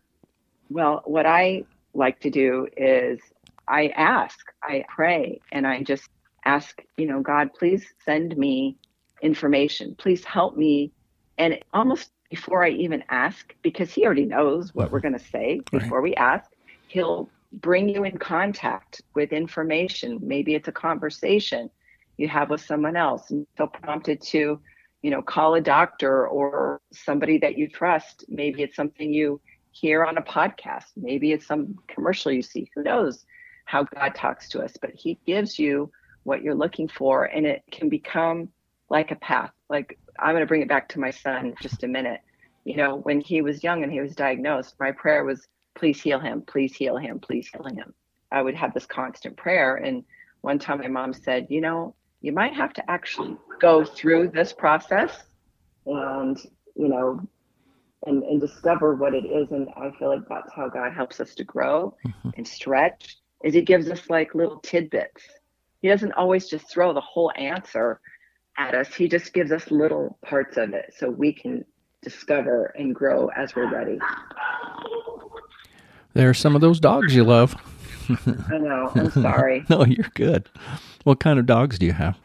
well 0.71 1.03
what 1.05 1.27
i 1.27 1.63
like 1.95 2.19
to 2.19 2.31
do 2.31 2.67
is 2.77 3.21
i 3.69 3.89
ask 3.89 4.53
i 4.63 4.85
pray 4.89 5.41
and 5.53 5.67
i 5.67 5.83
just 5.83 6.09
ask 6.45 6.83
you 6.97 7.07
know 7.07 7.21
god 7.21 7.53
please 7.55 7.87
send 8.05 8.37
me 8.37 8.77
information 9.23 9.95
please 9.95 10.25
help 10.25 10.57
me 10.57 10.91
and 11.39 11.59
almost 11.73 12.11
before 12.31 12.65
I 12.65 12.71
even 12.71 13.05
ask, 13.11 13.55
because 13.63 13.93
he 13.93 14.05
already 14.05 14.25
knows 14.25 14.75
what 14.75 14.91
we're 14.91 14.99
mm-hmm. 14.99 15.09
going 15.11 15.21
to 15.21 15.25
say 15.25 15.61
before 15.71 15.99
right. 15.99 16.11
we 16.11 16.15
ask. 16.17 16.51
He'll 16.89 17.29
bring 17.61 17.89
you 17.89 18.05
in 18.05 18.19
contact 18.19 19.03
with 19.15 19.33
information. 19.33 20.19
Maybe 20.23 20.55
it's 20.55 20.69
a 20.69 20.73
conversation 20.73 21.71
you 22.17 22.29
have 22.29 22.51
with 22.51 22.61
someone 22.61 22.97
else 22.97 23.31
and 23.31 23.47
feel 23.57 23.67
prompted 23.67 24.21
to, 24.23 24.61
you 25.03 25.11
know, 25.11 25.23
call 25.23 25.55
a 25.55 25.61
doctor 25.61 26.27
or 26.29 26.81
somebody 26.93 27.39
that 27.39 27.59
you 27.59 27.69
trust. 27.69 28.25
Maybe 28.29 28.63
it's 28.63 28.77
something 28.77 29.13
you 29.13 29.41
hear 29.73 30.05
on 30.05 30.19
a 30.19 30.23
podcast. 30.23 30.87
Maybe 30.97 31.33
it's 31.33 31.47
some 31.47 31.79
commercial 31.89 32.31
you 32.33 32.43
see. 32.43 32.71
Who 32.75 32.83
knows 32.83 33.25
how 33.65 33.85
God 33.85 34.15
talks 34.15 34.49
to 34.51 34.63
us? 34.63 34.77
But 34.81 34.91
He 34.95 35.19
gives 35.27 35.59
you 35.59 35.91
what 36.23 36.43
you're 36.43 36.55
looking 36.55 36.89
for, 36.89 37.25
and 37.25 37.47
it 37.47 37.63
can 37.71 37.89
become 37.89 38.49
like 38.89 39.11
a 39.11 39.17
path. 39.17 39.51
Like 39.69 39.99
I'm 40.19 40.33
going 40.33 40.43
to 40.43 40.47
bring 40.47 40.63
it 40.63 40.69
back 40.69 40.89
to 40.91 41.01
my 41.01 41.11
son 41.11 41.55
just 41.61 41.83
a 41.85 41.89
minute. 41.89 42.21
You 42.65 42.77
know, 42.77 42.97
when 42.97 43.21
he 43.21 43.43
was 43.43 43.63
young 43.63 43.83
and 43.83 43.93
he 43.93 44.01
was 44.01 44.15
diagnosed, 44.15 44.77
my 44.81 44.93
prayer 44.93 45.25
was, 45.25 45.47
please 45.75 46.01
heal 46.01 46.21
him, 46.21 46.43
please 46.43 46.75
heal 46.75 46.97
him, 46.97 47.19
please 47.19 47.49
heal 47.49 47.65
him. 47.65 47.95
I 48.33 48.43
would 48.43 48.55
have 48.55 48.75
this 48.75 48.87
constant 48.87 49.37
prayer. 49.37 49.77
And 49.77 50.05
one 50.41 50.59
time 50.59 50.79
my 50.79 50.89
mom 50.89 51.13
said, 51.13 51.47
you 51.51 51.61
know, 51.61 51.95
you 52.21 52.33
might 52.33 52.55
have 52.55 52.73
to 52.75 52.91
actually 52.91 53.37
go 53.61 53.85
through 53.85 54.29
this 54.29 54.53
process 54.53 55.25
and, 55.87 56.39
you 56.75 56.89
know, 56.89 57.21
and, 58.07 58.23
and 58.23 58.41
discover 58.41 58.95
what 58.95 59.15
it 59.15 59.25
is. 59.25 59.51
And 59.51 59.69
I 59.77 59.91
feel 59.99 60.09
like 60.09 60.29
that's 60.29 60.53
how 60.55 60.69
God 60.69 60.93
helps 60.93 61.21
us 61.21 61.35
to 61.37 61.45
grow 61.45 61.97
mm-hmm. 62.07 62.31
and 62.37 62.47
stretch 62.47 63.19
is 63.43 63.55
he 63.55 63.61
gives 63.61 63.91
us 63.91 64.09
like 64.09 64.35
little 64.35 64.59
tidbits. 64.61 65.23
He 65.83 65.89
doesn't 65.89 66.13
always 66.13 66.49
just 66.49 66.71
throw 66.71 66.95
the 66.95 67.01
whole 67.01 67.31
answer 67.37 68.01
at 68.57 68.75
us. 68.75 68.95
He 68.95 69.07
just 69.07 69.35
gives 69.35 69.53
us 69.53 69.71
little 69.71 70.19
parts 70.25 70.57
of 70.57 70.73
it 70.73 70.95
so 70.97 71.11
we 71.11 71.33
can 71.33 71.65
discover 72.03 72.67
and 72.79 72.95
grow 72.95 73.29
as 73.37 73.55
we're 73.55 73.71
ready. 73.71 73.99
There 76.15 76.31
are 76.31 76.35
some 76.35 76.55
of 76.55 76.61
those 76.61 76.81
dogs 76.81 77.15
you 77.15 77.25
love. 77.25 77.57
I 78.49 78.59
know. 78.59 78.91
I'm 78.95 79.11
sorry. 79.11 79.65
no, 79.71 79.85
you're 79.85 80.11
good. 80.15 80.49
What 81.05 81.21
kind 81.21 81.39
of 81.39 81.47
dogs 81.47 81.79
do 81.79 81.87
you 81.87 81.93
have? 81.93 82.17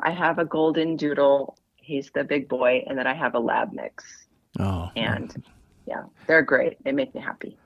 I 0.00 0.10
have 0.10 0.38
a 0.38 0.44
golden 0.44 0.96
doodle. 0.96 1.56
He's 1.76 2.10
the 2.10 2.24
big 2.24 2.48
boy, 2.48 2.84
and 2.86 2.98
then 2.98 3.06
I 3.06 3.14
have 3.14 3.34
a 3.34 3.38
lab 3.38 3.72
mix. 3.72 4.26
Oh. 4.58 4.90
And 4.96 5.44
yeah, 5.86 6.04
they're 6.26 6.42
great. 6.42 6.82
They 6.84 6.92
make 6.92 7.14
me 7.14 7.20
happy. 7.20 7.56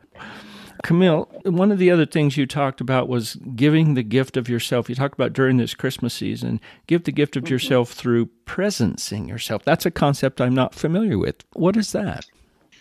Camille, 0.83 1.29
one 1.45 1.71
of 1.71 1.79
the 1.79 1.91
other 1.91 2.07
things 2.07 2.37
you 2.37 2.47
talked 2.47 2.81
about 2.81 3.09
was 3.09 3.37
giving 3.55 3.95
the 3.95 4.03
gift 4.03 4.37
of 4.37 4.49
yourself. 4.49 4.89
You 4.89 4.95
talked 4.95 5.15
about 5.15 5.33
during 5.33 5.59
this 5.59 5.75
Christmas 5.75 6.15
season, 6.15 6.61
give 6.87 7.05
the 7.05 7.13
gift 7.13 7.37
of 7.37 7.45
mm-hmm. 7.45 7.53
yourself 7.53 7.93
through 7.93 8.31
presencing 8.47 9.29
yourself. 9.29 9.63
That's 9.65 9.87
a 9.87 9.91
concept 9.91 10.41
I'm 10.41 10.55
not 10.55 10.75
familiar 10.75 11.19
with. 11.19 11.45
What 11.53 11.77
is 11.77 11.93
that? 11.93 12.25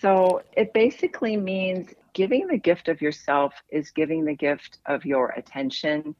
So 0.01 0.41
it 0.53 0.73
basically 0.73 1.35
means 1.35 1.93
giving 2.19 2.47
the 2.47 2.57
gift 2.57 2.89
of 2.89 3.01
yourself 3.01 3.53
is 3.69 3.91
giving 3.91 4.25
the 4.25 4.35
gift 4.35 4.79
of 4.87 5.05
your 5.05 5.29
attention. 5.37 6.13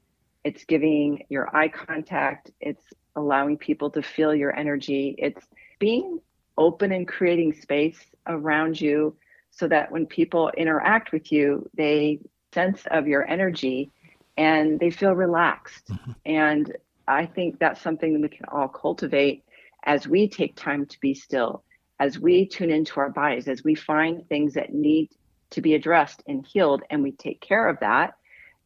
It's 0.46 0.64
giving 0.64 1.26
your 1.28 1.54
eye 1.54 1.68
contact. 1.68 2.52
It's 2.62 2.86
allowing 3.18 3.58
people 3.58 3.90
to 3.90 4.02
feel 4.02 4.34
your 4.34 4.56
energy. 4.56 5.14
It's 5.18 5.46
being 5.78 6.22
open 6.58 6.94
and 6.94 7.06
creating 7.06 7.52
space 7.52 8.00
around 8.28 8.80
you 8.80 9.14
so 9.52 9.68
that 9.68 9.92
when 9.92 10.06
people 10.06 10.50
interact 10.56 11.12
with 11.12 11.34
you, 11.34 11.70
they 11.74 12.20
sense 12.54 12.82
of 12.92 13.06
your 13.06 13.28
energy 13.28 13.92
and 14.38 14.80
they 14.80 14.92
feel 14.92 15.12
relaxed. 15.12 15.86
Mm-hmm. 15.90 16.12
And 16.28 16.78
I 17.10 17.26
think 17.26 17.60
that's 17.60 17.82
something 17.82 18.14
that 18.14 18.22
we 18.22 18.30
can 18.30 18.46
all 18.46 18.70
cultivate 18.70 19.44
as 19.84 20.08
we 20.08 20.30
take 20.30 20.56
time 20.56 20.86
to 20.86 21.00
be 21.02 21.14
still, 21.14 21.62
as 22.00 22.18
we 22.18 22.48
tune 22.48 22.70
into 22.70 23.02
our 23.02 23.10
bodies, 23.10 23.50
as 23.50 23.66
we 23.66 23.76
find 23.76 24.26
things 24.30 24.54
that 24.54 24.74
need 24.74 25.10
to 25.52 25.62
be 25.62 25.74
addressed 25.74 26.24
and 26.28 26.46
healed, 26.46 26.84
and 26.90 27.04
we 27.04 27.12
take 27.12 27.42
care 27.42 27.68
of 27.68 27.80
that. 27.80 28.16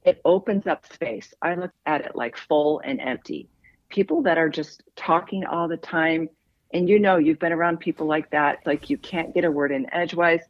It 0.04 0.22
opens 0.26 0.68
up 0.68 0.86
space. 0.92 1.34
I 1.42 1.56
look 1.56 1.72
at 1.86 2.02
it 2.06 2.16
like 2.16 2.38
full 2.38 2.82
and 2.84 3.00
empty. 3.00 3.48
People 3.90 4.24
that 4.24 4.38
are 4.38 4.50
just 4.50 4.84
talking 4.96 5.46
all 5.46 5.68
the 5.68 5.78
time, 5.78 6.30
and 6.74 6.90
you 6.90 7.00
know, 7.00 7.18
you've 7.18 7.40
been 7.40 7.54
around 7.54 7.80
people 7.80 8.08
like 8.08 8.30
that, 8.32 8.60
like 8.66 8.90
you 8.90 8.98
can't 8.98 9.34
get 9.34 9.46
a 9.46 9.52
word 9.52 9.72
in 9.72 9.94
edgewise 9.94 10.42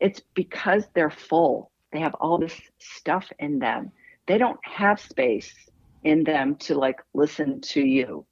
it's 0.00 0.20
because 0.34 0.84
they're 0.94 1.10
full. 1.10 1.70
They 1.92 2.00
have 2.00 2.14
all 2.14 2.38
this 2.38 2.58
stuff 2.78 3.30
in 3.38 3.58
them. 3.58 3.92
They 4.26 4.38
don't 4.38 4.60
have 4.62 5.00
space 5.00 5.54
in 6.04 6.24
them 6.24 6.56
to 6.56 6.74
like 6.74 7.00
listen 7.14 7.60
to 7.60 7.80
you 7.80 8.26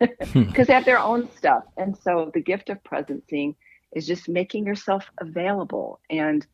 because 0.00 0.32
hmm. 0.32 0.50
they 0.66 0.72
have 0.72 0.84
their 0.84 0.98
own 0.98 1.28
stuff. 1.36 1.64
And 1.76 1.96
so 1.96 2.30
the 2.34 2.40
gift 2.40 2.70
of 2.70 2.82
presencing 2.84 3.54
is 3.92 4.06
just 4.06 4.28
making 4.28 4.66
yourself 4.66 5.04
available. 5.18 6.00
And 6.10 6.46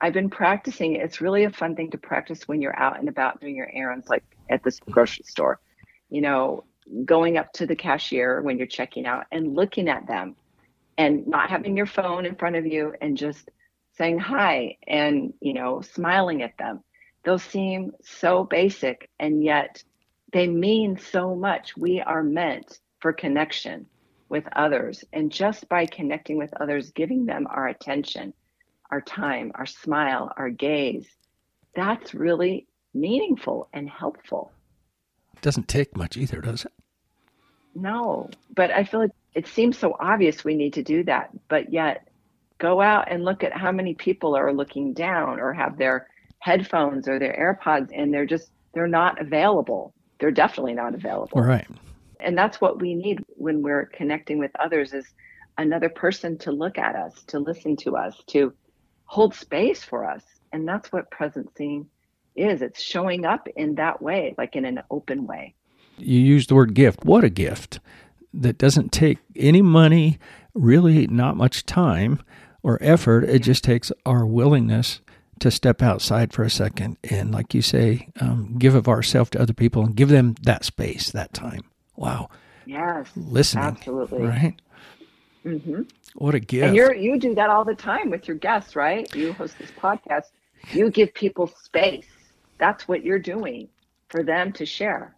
I've 0.00 0.12
been 0.12 0.30
practicing 0.30 0.94
it. 0.94 1.02
It's 1.02 1.20
really 1.20 1.44
a 1.44 1.50
fun 1.50 1.74
thing 1.74 1.90
to 1.90 1.98
practice 1.98 2.46
when 2.46 2.60
you're 2.60 2.78
out 2.78 2.98
and 2.98 3.08
about 3.08 3.40
doing 3.40 3.56
your 3.56 3.70
errands, 3.72 4.08
like 4.08 4.24
at 4.50 4.62
the 4.62 4.76
grocery 4.90 5.24
store. 5.24 5.60
You 6.10 6.20
know, 6.20 6.64
going 7.04 7.36
up 7.36 7.52
to 7.54 7.66
the 7.66 7.76
cashier 7.76 8.42
when 8.42 8.58
you're 8.58 8.66
checking 8.66 9.06
out 9.06 9.26
and 9.32 9.54
looking 9.54 9.88
at 9.88 10.06
them 10.06 10.36
and 10.98 11.26
not 11.26 11.50
having 11.50 11.76
your 11.76 11.86
phone 11.86 12.26
in 12.26 12.36
front 12.36 12.56
of 12.56 12.66
you 12.66 12.94
and 13.00 13.16
just 13.16 13.50
saying 13.96 14.18
hi 14.18 14.76
and 14.86 15.32
you 15.40 15.52
know 15.52 15.80
smiling 15.80 16.42
at 16.42 16.56
them 16.58 16.82
those 17.24 17.42
seem 17.42 17.92
so 18.02 18.44
basic 18.44 19.08
and 19.18 19.42
yet 19.42 19.82
they 20.32 20.46
mean 20.46 20.98
so 20.98 21.34
much 21.34 21.76
we 21.76 22.00
are 22.00 22.22
meant 22.22 22.78
for 23.00 23.12
connection 23.12 23.86
with 24.28 24.44
others 24.54 25.04
and 25.12 25.32
just 25.32 25.68
by 25.68 25.86
connecting 25.86 26.36
with 26.36 26.52
others 26.60 26.90
giving 26.92 27.26
them 27.26 27.46
our 27.50 27.68
attention 27.68 28.32
our 28.90 29.00
time 29.00 29.52
our 29.54 29.66
smile 29.66 30.32
our 30.36 30.50
gaze 30.50 31.06
that's 31.74 32.14
really 32.14 32.66
meaningful 32.94 33.68
and 33.72 33.88
helpful 33.88 34.52
it 35.34 35.42
doesn't 35.42 35.68
take 35.68 35.96
much 35.96 36.16
either 36.16 36.40
does 36.40 36.64
it 36.64 36.72
no 37.74 38.30
but 38.54 38.70
i 38.70 38.84
feel 38.84 39.00
like 39.00 39.10
it 39.34 39.46
seems 39.46 39.76
so 39.76 39.96
obvious 40.00 40.44
we 40.44 40.54
need 40.54 40.72
to 40.72 40.82
do 40.82 41.04
that 41.04 41.30
but 41.48 41.72
yet 41.72 42.08
go 42.58 42.80
out 42.80 43.10
and 43.10 43.24
look 43.24 43.44
at 43.44 43.52
how 43.52 43.70
many 43.70 43.94
people 43.94 44.34
are 44.34 44.52
looking 44.52 44.92
down 44.92 45.38
or 45.40 45.52
have 45.52 45.76
their 45.76 46.08
headphones 46.38 47.08
or 47.08 47.18
their 47.18 47.58
AirPods 47.64 47.90
and 47.94 48.12
they're 48.12 48.26
just 48.26 48.50
they're 48.72 48.86
not 48.86 49.20
available. 49.20 49.94
They're 50.20 50.30
definitely 50.30 50.74
not 50.74 50.94
available. 50.94 51.40
Right. 51.40 51.66
And 52.20 52.36
that's 52.36 52.60
what 52.60 52.80
we 52.80 52.94
need 52.94 53.24
when 53.28 53.62
we're 53.62 53.86
connecting 53.86 54.38
with 54.38 54.50
others 54.58 54.92
is 54.92 55.06
another 55.58 55.88
person 55.88 56.36
to 56.38 56.52
look 56.52 56.76
at 56.76 56.94
us, 56.94 57.22
to 57.28 57.38
listen 57.38 57.76
to 57.76 57.96
us, 57.96 58.22
to 58.28 58.52
hold 59.06 59.34
space 59.34 59.82
for 59.82 60.08
us. 60.08 60.22
And 60.52 60.66
that's 60.68 60.92
what 60.92 61.10
presencing 61.10 61.86
is. 62.34 62.62
It's 62.62 62.80
showing 62.80 63.24
up 63.24 63.48
in 63.56 63.74
that 63.76 64.02
way, 64.02 64.34
like 64.38 64.56
in 64.56 64.64
an 64.64 64.82
open 64.90 65.26
way. 65.26 65.54
You 65.98 66.20
use 66.20 66.46
the 66.46 66.54
word 66.54 66.74
gift. 66.74 67.04
What 67.04 67.24
a 67.24 67.30
gift 67.30 67.80
that 68.34 68.58
doesn't 68.58 68.92
take 68.92 69.18
any 69.34 69.62
money, 69.62 70.18
really 70.54 71.06
not 71.06 71.36
much 71.36 71.64
time 71.64 72.22
or 72.62 72.78
effort. 72.82 73.24
It 73.24 73.40
just 73.40 73.64
takes 73.64 73.90
our 74.04 74.26
willingness 74.26 75.00
to 75.40 75.50
step 75.50 75.82
outside 75.82 76.32
for 76.32 76.42
a 76.42 76.50
second 76.50 76.96
and, 77.10 77.32
like 77.32 77.54
you 77.54 77.62
say, 77.62 78.08
um, 78.20 78.56
give 78.58 78.74
of 78.74 78.88
ourselves 78.88 79.30
to 79.30 79.40
other 79.40 79.52
people 79.52 79.84
and 79.84 79.94
give 79.94 80.08
them 80.08 80.34
that 80.42 80.64
space, 80.64 81.10
that 81.10 81.32
time. 81.32 81.64
Wow. 81.96 82.28
Yes. 82.64 83.08
Listening. 83.16 83.64
Absolutely. 83.64 84.22
Right. 84.22 84.54
Mm-hmm. 85.44 85.82
What 86.16 86.34
a 86.34 86.40
gift. 86.40 86.66
And 86.66 86.76
you 86.76 86.92
you 86.94 87.18
do 87.18 87.34
that 87.34 87.50
all 87.50 87.64
the 87.64 87.74
time 87.74 88.10
with 88.10 88.26
your 88.26 88.36
guests, 88.36 88.74
right? 88.74 89.12
You 89.14 89.32
host 89.34 89.58
this 89.58 89.70
podcast. 89.70 90.24
You 90.72 90.90
give 90.90 91.12
people 91.14 91.46
space. 91.62 92.08
That's 92.58 92.88
what 92.88 93.04
you're 93.04 93.18
doing 93.18 93.68
for 94.08 94.22
them 94.22 94.52
to 94.52 94.66
share. 94.66 95.14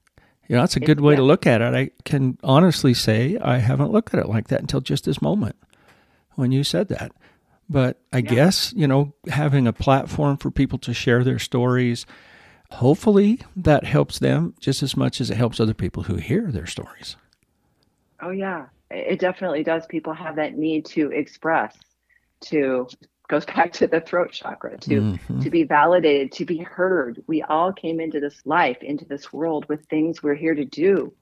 You 0.49 0.57
know, 0.57 0.63
that's 0.63 0.77
a 0.77 0.81
good 0.81 1.01
way 1.01 1.15
to 1.15 1.23
look 1.23 1.47
at 1.47 1.61
it. 1.61 1.75
I 1.75 1.91
can 2.05 2.39
honestly 2.43 2.95
say 2.95 3.37
I 3.41 3.59
haven't 3.59 3.93
looked 3.93 4.15
at 4.15 4.21
it 4.21 4.29
like 4.29 4.49
that 4.49 4.61
until 4.61 4.81
just 4.81 5.05
this 5.05 5.21
moment 5.21 5.57
when 6.37 6.53
you 6.53 6.65
said 6.65 6.89
that. 6.89 7.13
But 7.69 8.01
I 8.13 8.19
yeah. 8.19 8.35
guess, 8.35 8.73
you 8.75 8.87
know, 8.87 9.13
having 9.29 9.67
a 9.67 9.75
platform 9.75 10.39
for 10.39 10.51
people 10.51 10.79
to 10.79 10.95
share 10.95 11.23
their 11.23 11.39
stories, 11.39 12.07
hopefully 12.71 13.41
that 13.57 13.85
helps 13.85 14.19
them 14.19 14.55
just 14.59 14.83
as 14.83 14.97
much 14.97 15.21
as 15.21 15.31
it 15.31 15.37
helps 15.37 15.61
other 15.61 15.75
people 15.75 16.05
who 16.05 16.17
hear 16.17 16.51
their 16.51 16.67
stories. 16.67 17.17
Oh, 18.21 18.31
yeah. 18.31 18.67
It 18.91 19.21
definitely 19.21 19.63
does. 19.63 19.87
People 19.87 20.13
have 20.15 20.37
that 20.37 20.57
need 20.57 20.85
to 20.87 21.11
express, 21.13 21.77
to 22.43 22.89
goes 23.29 23.45
back 23.55 23.73
to 23.75 23.87
the 23.87 24.01
throat 24.01 24.33
chakra 24.33 24.79
to 24.79 25.01
mm-hmm. 25.01 25.41
to 25.41 25.51
be 25.51 25.63
validated 25.63 26.33
to 26.33 26.47
be 26.47 26.57
heard 26.59 27.23
we 27.27 27.43
all 27.43 27.71
came 27.71 28.01
into 28.01 28.21
this 28.21 28.41
life 28.47 28.79
into 28.81 29.05
this 29.05 29.35
world 29.35 29.67
with 29.69 29.85
things 29.91 30.23
we're 30.23 30.35
here 30.35 30.55
to 30.55 30.65
do 30.65 31.13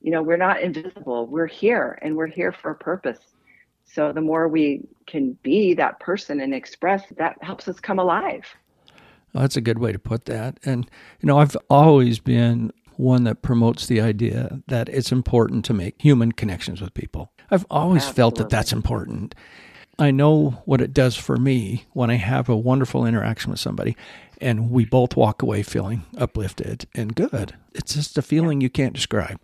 you 0.00 0.12
know 0.12 0.22
we're 0.22 0.36
not 0.36 0.60
invisible 0.60 1.26
we're 1.26 1.48
here 1.48 1.98
and 2.02 2.14
we're 2.14 2.28
here 2.28 2.52
for 2.52 2.70
a 2.70 2.74
purpose 2.76 3.18
so 3.86 4.12
the 4.12 4.20
more 4.20 4.48
we 4.48 4.82
can 5.06 5.38
be 5.42 5.74
that 5.74 6.00
person 6.00 6.40
and 6.40 6.52
express, 6.54 7.04
that 7.16 7.42
helps 7.42 7.68
us 7.68 7.80
come 7.80 7.98
alive. 7.98 8.44
Well, 9.32 9.42
that's 9.42 9.56
a 9.56 9.60
good 9.60 9.78
way 9.78 9.92
to 9.92 9.98
put 9.98 10.24
that. 10.26 10.58
And, 10.64 10.90
you 11.20 11.26
know, 11.26 11.38
I've 11.38 11.56
always 11.70 12.18
been 12.18 12.72
one 12.98 13.24
that 13.24 13.42
promotes 13.42 13.86
the 13.86 14.00
idea 14.00 14.60
that 14.68 14.88
it's 14.88 15.12
important 15.12 15.64
to 15.66 15.74
make 15.74 16.00
human 16.00 16.32
connections 16.32 16.80
with 16.80 16.94
people. 16.94 17.32
I've 17.50 17.66
always 17.70 18.02
Absolutely. 18.02 18.16
felt 18.16 18.34
that 18.36 18.50
that's 18.50 18.72
important. 18.72 19.34
I 19.98 20.10
know 20.10 20.62
what 20.66 20.80
it 20.80 20.92
does 20.92 21.16
for 21.16 21.36
me 21.36 21.86
when 21.92 22.10
I 22.10 22.16
have 22.16 22.48
a 22.48 22.56
wonderful 22.56 23.06
interaction 23.06 23.50
with 23.50 23.60
somebody 23.60 23.96
and 24.40 24.70
we 24.70 24.84
both 24.84 25.16
walk 25.16 25.42
away 25.42 25.62
feeling 25.62 26.04
uplifted 26.18 26.86
and 26.94 27.14
good. 27.14 27.54
It's 27.74 27.94
just 27.94 28.18
a 28.18 28.22
feeling 28.22 28.60
yeah. 28.60 28.66
you 28.66 28.70
can't 28.70 28.92
describe. 28.92 29.40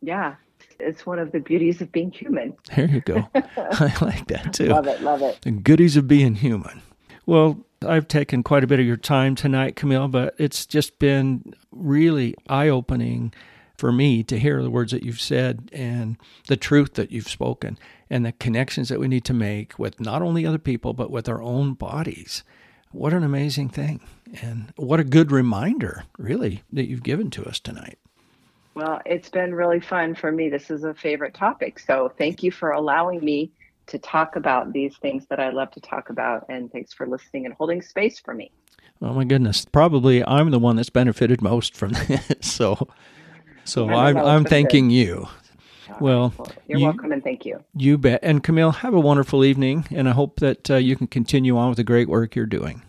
Yeah 0.00 0.36
it's 0.82 1.06
one 1.06 1.18
of 1.18 1.32
the 1.32 1.40
beauties 1.40 1.80
of 1.80 1.90
being 1.92 2.10
human. 2.10 2.54
There 2.74 2.88
you 2.88 3.00
go. 3.00 3.28
I 3.34 3.94
like 4.00 4.26
that 4.28 4.52
too. 4.52 4.66
Love 4.66 4.86
it, 4.86 5.00
love 5.00 5.22
it. 5.22 5.40
The 5.42 5.52
goodies 5.52 5.96
of 5.96 6.08
being 6.08 6.34
human. 6.34 6.82
Well, 7.26 7.64
I've 7.84 8.08
taken 8.08 8.42
quite 8.42 8.64
a 8.64 8.66
bit 8.66 8.80
of 8.80 8.86
your 8.86 8.96
time 8.96 9.34
tonight, 9.34 9.76
Camille, 9.76 10.08
but 10.08 10.34
it's 10.38 10.66
just 10.66 10.98
been 10.98 11.54
really 11.70 12.34
eye 12.48 12.68
opening 12.68 13.32
for 13.76 13.90
me 13.90 14.22
to 14.22 14.38
hear 14.38 14.62
the 14.62 14.70
words 14.70 14.92
that 14.92 15.02
you've 15.02 15.20
said 15.20 15.68
and 15.72 16.16
the 16.48 16.56
truth 16.56 16.94
that 16.94 17.10
you've 17.10 17.28
spoken 17.28 17.78
and 18.08 18.24
the 18.24 18.32
connections 18.32 18.88
that 18.88 19.00
we 19.00 19.08
need 19.08 19.24
to 19.24 19.34
make 19.34 19.78
with 19.78 20.00
not 20.00 20.22
only 20.22 20.46
other 20.46 20.58
people, 20.58 20.92
but 20.92 21.10
with 21.10 21.28
our 21.28 21.42
own 21.42 21.74
bodies. 21.74 22.44
What 22.92 23.12
an 23.12 23.24
amazing 23.24 23.70
thing. 23.70 24.00
And 24.42 24.72
what 24.76 25.00
a 25.00 25.04
good 25.04 25.32
reminder, 25.32 26.04
really, 26.18 26.62
that 26.72 26.88
you've 26.88 27.02
given 27.02 27.30
to 27.30 27.44
us 27.44 27.58
tonight. 27.58 27.98
Well, 28.74 29.00
it's 29.04 29.28
been 29.28 29.54
really 29.54 29.80
fun 29.80 30.14
for 30.14 30.30
me. 30.30 30.48
This 30.48 30.70
is 30.70 30.84
a 30.84 30.94
favorite 30.94 31.34
topic. 31.34 31.78
So 31.78 32.12
thank 32.16 32.42
you 32.42 32.50
for 32.50 32.70
allowing 32.70 33.24
me 33.24 33.50
to 33.86 33.98
talk 33.98 34.36
about 34.36 34.72
these 34.72 34.96
things 34.98 35.26
that 35.28 35.40
I 35.40 35.50
love 35.50 35.70
to 35.72 35.80
talk 35.80 36.10
about. 36.10 36.46
And 36.48 36.70
thanks 36.70 36.92
for 36.92 37.06
listening 37.06 37.46
and 37.46 37.54
holding 37.54 37.82
space 37.82 38.20
for 38.20 38.34
me. 38.34 38.50
Oh 39.00 39.12
my 39.12 39.24
goodness! 39.24 39.64
Probably 39.64 40.24
I'm 40.24 40.50
the 40.50 40.58
one 40.58 40.76
that's 40.76 40.90
benefited 40.90 41.42
most 41.42 41.76
from 41.76 41.92
this. 42.08 42.24
So, 42.40 42.88
so 43.64 43.90
I'm 43.90 44.16
I'm 44.16 44.44
thanking 44.44 44.88
good. 44.88 44.94
you. 44.94 45.28
Well, 46.00 46.32
you're 46.66 46.78
you, 46.78 46.86
welcome 46.86 47.12
and 47.12 47.22
thank 47.22 47.44
you. 47.44 47.62
You 47.76 47.98
bet. 47.98 48.20
And 48.22 48.42
Camille, 48.42 48.70
have 48.70 48.94
a 48.94 49.00
wonderful 49.00 49.44
evening, 49.44 49.86
and 49.90 50.08
I 50.08 50.12
hope 50.12 50.40
that 50.40 50.70
uh, 50.70 50.76
you 50.76 50.96
can 50.96 51.06
continue 51.06 51.56
on 51.56 51.68
with 51.68 51.76
the 51.76 51.84
great 51.84 52.08
work 52.08 52.34
you're 52.34 52.46
doing. 52.46 52.82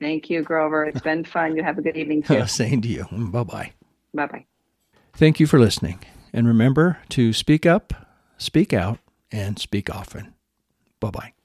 Thank 0.00 0.30
you, 0.30 0.42
Grover. 0.42 0.84
It's 0.84 1.00
been 1.00 1.24
fun. 1.24 1.56
You 1.56 1.62
have 1.62 1.78
a 1.78 1.82
good 1.82 1.96
evening 1.96 2.22
too. 2.22 2.46
Same 2.46 2.80
to 2.82 2.88
you. 2.88 3.06
Bye 3.10 3.44
bye. 3.44 3.72
Bye 4.14 4.26
bye. 4.26 4.46
Thank 5.14 5.40
you 5.40 5.46
for 5.46 5.58
listening. 5.58 6.00
And 6.32 6.46
remember 6.46 6.98
to 7.10 7.32
speak 7.32 7.64
up, 7.64 7.92
speak 8.36 8.72
out, 8.72 8.98
and 9.32 9.58
speak 9.58 9.88
often. 9.94 10.35
Bye 11.00 11.10
bye. 11.10 11.35